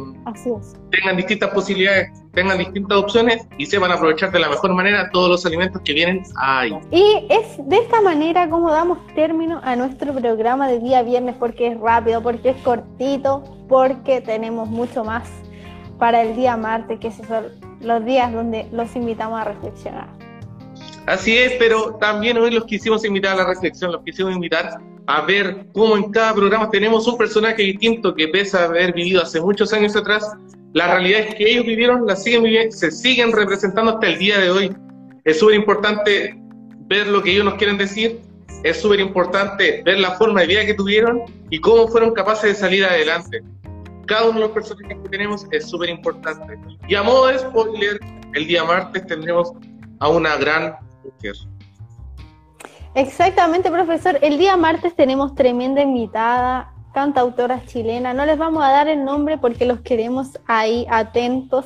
tengan 0.92 1.18
distintas 1.18 1.50
posibilidades, 1.50 2.12
tengan 2.34 2.60
distintas 2.60 3.00
opciones 3.00 3.48
y 3.58 3.66
sepan 3.66 3.92
aprovechar 3.92 4.32
de 4.32 4.38
la 4.38 4.50
mejor 4.50 4.76
manera 4.76 5.10
todos 5.12 5.30
los 5.30 5.46
alimentos 5.48 5.82
que 5.84 5.94
vienen 5.94 6.22
ahí. 6.38 6.72
Y 6.92 7.26
es 7.28 7.58
de 7.68 7.78
esta 7.78 8.02
manera 8.02 8.48
como 8.48 8.70
damos 8.70 9.00
término 9.16 9.60
a 9.64 9.76
nuestro 9.76 10.14
programa 10.14 10.68
de 10.68 10.80
día 10.80 11.02
viernes, 11.02 11.36
porque 11.40 11.70
es 11.70 11.80
rápido, 11.80 12.22
porque 12.22 12.50
es 12.50 12.58
cortito, 12.58 13.44
porque 13.68 14.22
tenemos 14.22 14.70
mucho 14.70 15.04
más 15.04 15.28
para 15.98 16.22
el 16.22 16.36
día 16.36 16.56
martes, 16.56 17.00
que 17.00 17.12
son 17.12 17.48
los 17.82 18.06
días 18.06 18.32
donde 18.32 18.68
los 18.72 18.96
invitamos 18.96 19.42
a 19.42 19.46
reflexionar. 19.46 20.29
Así 21.10 21.36
es, 21.36 21.54
pero 21.58 21.96
también 21.96 22.38
hoy 22.38 22.52
los 22.52 22.66
quisimos 22.66 23.04
invitar 23.04 23.34
a 23.34 23.38
la 23.38 23.48
reflexión, 23.48 23.92
los 23.92 24.04
quisimos 24.04 24.32
invitar 24.36 24.80
a 25.08 25.22
ver 25.22 25.66
cómo 25.74 25.98
en 25.98 26.12
cada 26.12 26.36
programa 26.36 26.70
tenemos 26.70 27.08
un 27.08 27.18
personaje 27.18 27.64
distinto 27.64 28.14
que 28.14 28.28
pese 28.28 28.56
a 28.56 28.66
haber 28.66 28.94
vivido 28.94 29.24
hace 29.24 29.42
muchos 29.42 29.74
años 29.74 29.96
atrás, 29.96 30.32
la 30.74 30.86
realidad 30.86 31.22
es 31.22 31.34
que 31.34 31.50
ellos 31.50 31.66
vivieron, 31.66 32.06
la 32.06 32.16
siguen 32.16 32.44
viviendo, 32.44 32.76
se 32.76 32.92
siguen 32.92 33.32
representando 33.32 33.94
hasta 33.94 34.06
el 34.06 34.20
día 34.20 34.38
de 34.38 34.52
hoy. 34.52 34.72
Es 35.26 35.40
súper 35.40 35.56
importante 35.56 36.40
ver 36.82 37.08
lo 37.08 37.24
que 37.24 37.32
ellos 37.32 37.46
nos 37.46 37.56
quieren 37.56 37.80
decir, 37.80 38.20
es 38.64 38.80
súper 38.80 39.00
importante 39.00 39.82
ver 39.84 39.98
la 40.00 40.12
forma 40.12 40.42
de 40.42 40.48
vida 40.48 40.64
que 40.68 40.76
tuvieron 40.76 41.24
y 41.50 41.60
cómo 41.60 41.88
fueron 41.88 42.14
capaces 42.14 42.52
de 42.52 42.56
salir 42.56 42.86
adelante. 42.86 43.42
Cada 44.06 44.26
uno 44.26 44.34
de 44.34 44.40
los 44.42 44.52
personajes 44.52 44.96
que 45.02 45.10
tenemos 45.10 45.48
es 45.50 45.68
súper 45.68 45.90
importante. 45.90 46.56
Y 46.88 46.94
a 46.94 47.02
modo 47.02 47.26
de 47.26 47.40
spoiler, 47.40 48.00
el 48.36 48.46
día 48.46 48.64
martes 48.64 49.08
tendremos 49.08 49.54
a 50.02 50.08
una 50.08 50.36
gran 50.38 50.76
Exactamente, 52.96 53.70
profesor. 53.72 54.18
El 54.22 54.38
día 54.38 54.58
martes 54.58 54.96
tenemos 54.96 55.36
tremenda 55.36 55.82
invitada, 55.82 56.74
cantautora 56.94 57.64
chilena. 57.66 58.14
No 58.14 58.26
les 58.26 58.38
vamos 58.38 58.64
a 58.64 58.70
dar 58.70 58.88
el 58.88 59.06
nombre 59.06 59.38
porque 59.38 59.66
los 59.66 59.82
queremos 59.82 60.40
ahí 60.48 60.86
atentos. 60.90 61.66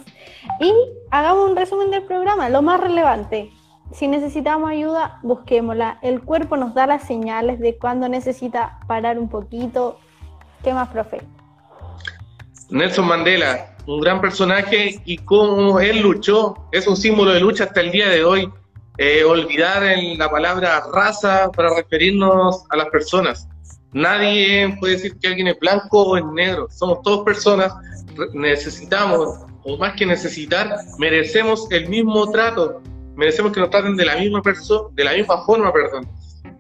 Y 0.60 0.74
hagamos 1.12 1.50
un 1.50 1.56
resumen 1.56 1.92
del 1.92 2.04
programa, 2.04 2.50
lo 2.50 2.62
más 2.62 2.80
relevante. 2.80 3.52
Si 3.94 4.08
necesitamos 4.08 4.70
ayuda, 4.70 5.20
busquémosla. 5.24 6.00
El 6.02 6.22
cuerpo 6.22 6.58
nos 6.58 6.74
da 6.74 6.88
las 6.88 7.04
señales 7.04 7.60
de 7.60 7.78
cuando 7.78 8.10
necesita 8.10 8.80
parar 8.88 9.18
un 9.20 9.30
poquito. 9.30 10.00
¿Qué 10.64 10.74
más, 10.74 10.90
profe? 10.90 11.22
Nelson 12.70 13.08
Mandela, 13.08 13.76
un 13.86 14.02
gran 14.02 14.20
personaje 14.20 15.00
y 15.06 15.18
cómo 15.20 15.80
él 15.80 16.02
luchó, 16.02 16.68
es 16.72 16.88
un 16.88 16.98
símbolo 16.98 17.32
de 17.32 17.40
lucha 17.40 17.66
hasta 17.66 17.82
el 17.82 17.92
día 17.92 18.10
de 18.10 18.24
hoy 18.24 18.52
eh, 18.98 19.24
olvidar 19.24 19.84
en 19.84 20.18
la 20.18 20.30
palabra 20.30 20.84
raza 20.94 21.52
para 21.52 21.76
referirnos 21.76 22.64
a 22.70 22.78
las 22.78 22.88
personas. 22.88 23.48
Nadie 23.94 24.76
puede 24.80 24.94
decir 24.94 25.18
que 25.20 25.28
alguien 25.28 25.48
es 25.48 25.60
blanco 25.60 26.04
o 26.04 26.18
es 26.18 26.26
negro. 26.26 26.68
Somos 26.70 27.02
todos 27.04 27.24
personas. 27.24 27.74
Necesitamos, 28.34 29.40
o 29.64 29.78
más 29.78 29.94
que 29.94 30.06
necesitar, 30.06 30.78
merecemos 30.98 31.68
el 31.72 31.90
mismo 31.90 32.30
trato. 32.32 32.82
Merecemos 33.16 33.52
que 33.52 33.60
nos 33.60 33.70
traten 33.70 33.96
de 33.96 34.06
la 34.06 34.16
misma 34.16 34.42
persona, 34.42 34.90
de 34.94 35.04
la 35.04 35.14
misma 35.14 35.44
forma, 35.46 35.72
perdón. 35.72 36.08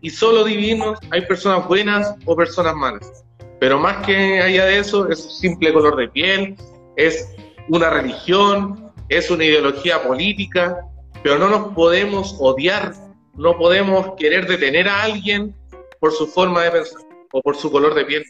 Y 0.01 0.09
solo 0.09 0.43
divinos 0.43 0.99
hay 1.11 1.21
personas 1.21 1.67
buenas 1.67 2.15
o 2.25 2.35
personas 2.35 2.75
malas. 2.75 3.23
Pero 3.59 3.79
más 3.79 4.05
que 4.05 4.41
allá 4.41 4.65
de 4.65 4.79
eso, 4.79 5.09
es 5.09 5.23
un 5.25 5.31
simple 5.31 5.73
color 5.73 5.95
de 5.95 6.09
piel, 6.09 6.55
es 6.97 7.33
una 7.69 7.89
religión, 7.89 8.91
es 9.09 9.31
una 9.31 9.45
ideología 9.45 10.03
política, 10.03 10.85
pero 11.23 11.39
no 11.39 11.47
nos 11.47 11.73
podemos 11.73 12.35
odiar, 12.39 12.93
no 13.35 13.57
podemos 13.57 14.13
querer 14.17 14.45
detener 14.45 14.89
a 14.89 15.03
alguien 15.03 15.55
por 15.99 16.11
su 16.11 16.27
forma 16.27 16.61
de 16.63 16.71
pensar 16.71 17.01
o 17.31 17.41
por 17.41 17.55
su 17.55 17.71
color 17.71 17.95
de 17.95 18.05
piel. 18.05 18.25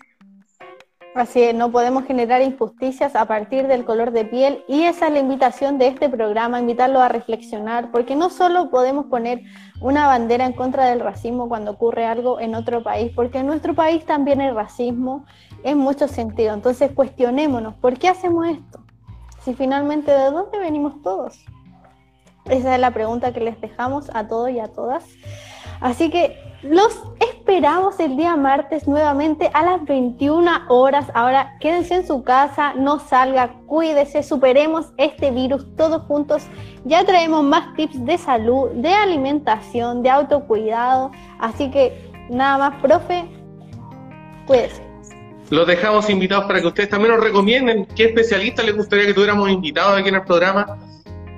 Así 1.16 1.44
es, 1.44 1.54
no 1.54 1.72
podemos 1.72 2.06
generar 2.06 2.42
injusticias 2.42 3.16
a 3.16 3.26
partir 3.26 3.68
del 3.68 3.86
color 3.86 4.12
de 4.12 4.26
piel 4.26 4.64
y 4.68 4.84
esa 4.84 5.08
es 5.08 5.14
la 5.14 5.20
invitación 5.20 5.78
de 5.78 5.88
este 5.88 6.10
programa, 6.10 6.60
invitarlo 6.60 7.02
a 7.02 7.10
reflexionar, 7.10 7.92
porque 7.92 8.16
no 8.16 8.32
solo 8.32 8.72
podemos 8.72 9.08
poner 9.08 9.42
una 9.80 10.08
bandera 10.08 10.46
en 10.46 10.54
contra 10.54 10.86
del 10.86 11.02
racismo 11.02 11.50
cuando 11.50 11.72
ocurre 11.72 12.06
algo 12.06 12.40
en 12.40 12.56
otro 12.56 12.82
país, 12.82 13.12
porque 13.16 13.40
en 13.40 13.48
nuestro 13.48 13.76
país 13.76 14.06
también 14.06 14.42
hay 14.42 14.52
racismo 14.52 15.26
en 15.64 15.78
muchos 15.78 16.10
sentidos. 16.10 16.56
Entonces 16.56 16.92
cuestionémonos, 16.92 17.76
¿por 17.76 17.98
qué 18.00 18.08
hacemos 18.08 18.48
esto? 18.48 18.80
Si 19.44 19.54
finalmente 19.54 20.12
de 20.12 20.32
dónde 20.32 20.58
venimos 20.58 21.00
todos. 21.04 21.46
Esa 22.50 22.76
es 22.76 22.82
la 22.82 22.92
pregunta 22.92 23.34
que 23.34 23.40
les 23.40 23.60
dejamos 23.62 24.10
a 24.14 24.28
todos 24.28 24.50
y 24.52 24.60
a 24.60 24.68
todas. 24.68 25.06
Así 25.80 26.10
que 26.10 26.38
los 26.62 26.98
esperamos 27.20 28.00
el 28.00 28.16
día 28.16 28.36
martes 28.36 28.88
nuevamente 28.88 29.50
a 29.54 29.64
las 29.64 29.86
21 29.86 30.50
horas. 30.70 31.08
Ahora 31.14 31.58
quédense 31.60 31.96
en 31.96 32.08
su 32.08 32.24
casa, 32.24 32.74
no 32.74 33.00
salga, 33.00 33.54
cuídese, 33.66 34.24
superemos 34.24 34.88
este 34.98 35.32
virus 35.32 35.66
todos 35.76 36.04
juntos. 36.04 36.44
Ya 36.86 37.06
traemos 37.06 37.44
más 37.44 37.74
tips 37.76 38.06
de 38.06 38.18
salud, 38.18 38.72
de 38.72 38.94
alimentación, 38.94 40.04
de 40.04 40.10
autocuidado. 40.10 41.12
Así 41.40 41.70
que 41.70 42.12
nada 42.30 42.58
más, 42.58 42.82
profe, 42.82 43.26
cuídese. 44.48 44.82
Los 45.50 45.68
dejamos 45.68 46.10
invitados 46.10 46.46
para 46.46 46.62
que 46.62 46.68
ustedes 46.68 46.90
también 46.90 47.14
nos 47.14 47.24
recomienden 47.24 47.86
qué 47.96 48.06
especialistas 48.06 48.66
les 48.66 48.76
gustaría 48.76 49.06
que 49.06 49.14
tuviéramos 49.14 49.50
invitados 49.50 50.00
aquí 50.00 50.10
en 50.10 50.16
el 50.16 50.24
programa 50.24 50.78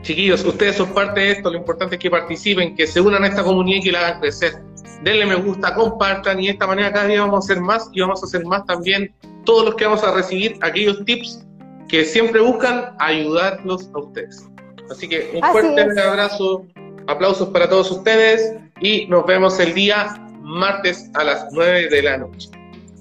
Chiquillos, 0.06 0.46
ustedes 0.46 0.76
son 0.76 0.94
parte 0.94 1.20
de 1.20 1.32
esto, 1.32 1.50
lo 1.50 1.58
importante 1.58 1.96
es 1.96 2.02
que 2.02 2.12
participen, 2.12 2.76
que 2.76 2.86
se 2.86 3.02
unan 3.02 3.24
a 3.24 3.28
esta 3.28 3.44
comunidad 3.44 3.80
y 3.80 3.82
que 3.82 3.92
la 3.92 4.08
hagan 4.08 4.20
crecer. 4.20 4.54
Denle 5.02 5.26
me 5.26 5.34
gusta, 5.34 5.74
compartan 5.74 6.40
y 6.40 6.46
de 6.46 6.52
esta 6.52 6.68
manera 6.68 6.94
cada 6.94 7.08
día 7.08 7.22
vamos 7.22 7.44
a 7.44 7.52
hacer 7.52 7.60
más 7.60 7.90
y 7.92 8.02
vamos 8.02 8.22
a 8.22 8.28
hacer 8.28 8.46
más 8.46 8.64
también 8.68 9.12
todos 9.46 9.66
los 9.66 9.76
que 9.76 9.86
vamos 9.86 10.04
a 10.04 10.14
recibir 10.14 10.60
aquellos 10.62 11.04
tips 11.06 11.44
que 11.88 12.06
siempre 12.06 12.40
buscan 12.40 12.96
ayudarlos 13.00 13.90
a 13.96 13.98
ustedes. 13.98 14.48
Así 14.92 15.10
que 15.10 15.32
un 15.34 15.52
fuerte 15.52 15.82
abrazo, 16.00 16.68
aplausos 17.08 17.50
para 17.50 17.68
todos 17.68 17.90
ustedes 17.90 18.54
y 18.82 19.08
nos 19.08 19.26
vemos 19.26 19.60
el 19.60 19.74
día 19.74 20.16
martes 20.40 21.10
a 21.16 21.24
las 21.24 21.48
9 21.52 21.90
de 21.90 22.02
la 22.04 22.18
noche. 22.20 22.50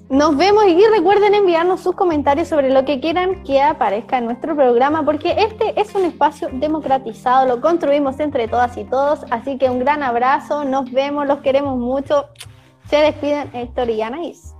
Nos 0.09 0.37
vemos 0.37 0.65
y 0.67 0.85
recuerden 0.85 1.33
enviarnos 1.33 1.81
sus 1.81 1.95
comentarios 1.95 2.47
sobre 2.47 2.69
lo 2.69 2.85
que 2.85 2.99
quieran 2.99 3.43
que 3.43 3.59
aparezca 3.59 4.19
en 4.19 4.25
nuestro 4.25 4.55
programa, 4.55 5.03
porque 5.03 5.35
este 5.35 5.79
es 5.81 5.95
un 5.95 6.05
espacio 6.05 6.47
democratizado, 6.53 7.47
lo 7.47 7.59
construimos 7.59 8.19
entre 8.19 8.47
todas 8.47 8.77
y 8.77 8.83
todos, 8.83 9.21
así 9.31 9.57
que 9.57 9.67
un 9.67 9.79
gran 9.79 10.03
abrazo, 10.03 10.63
nos 10.63 10.91
vemos, 10.91 11.25
los 11.25 11.39
queremos 11.39 11.79
mucho. 11.79 12.27
Se 12.87 12.97
despiden 12.97 13.49
Héctor 13.55 13.89
y 13.89 14.03
Anaís. 14.03 14.54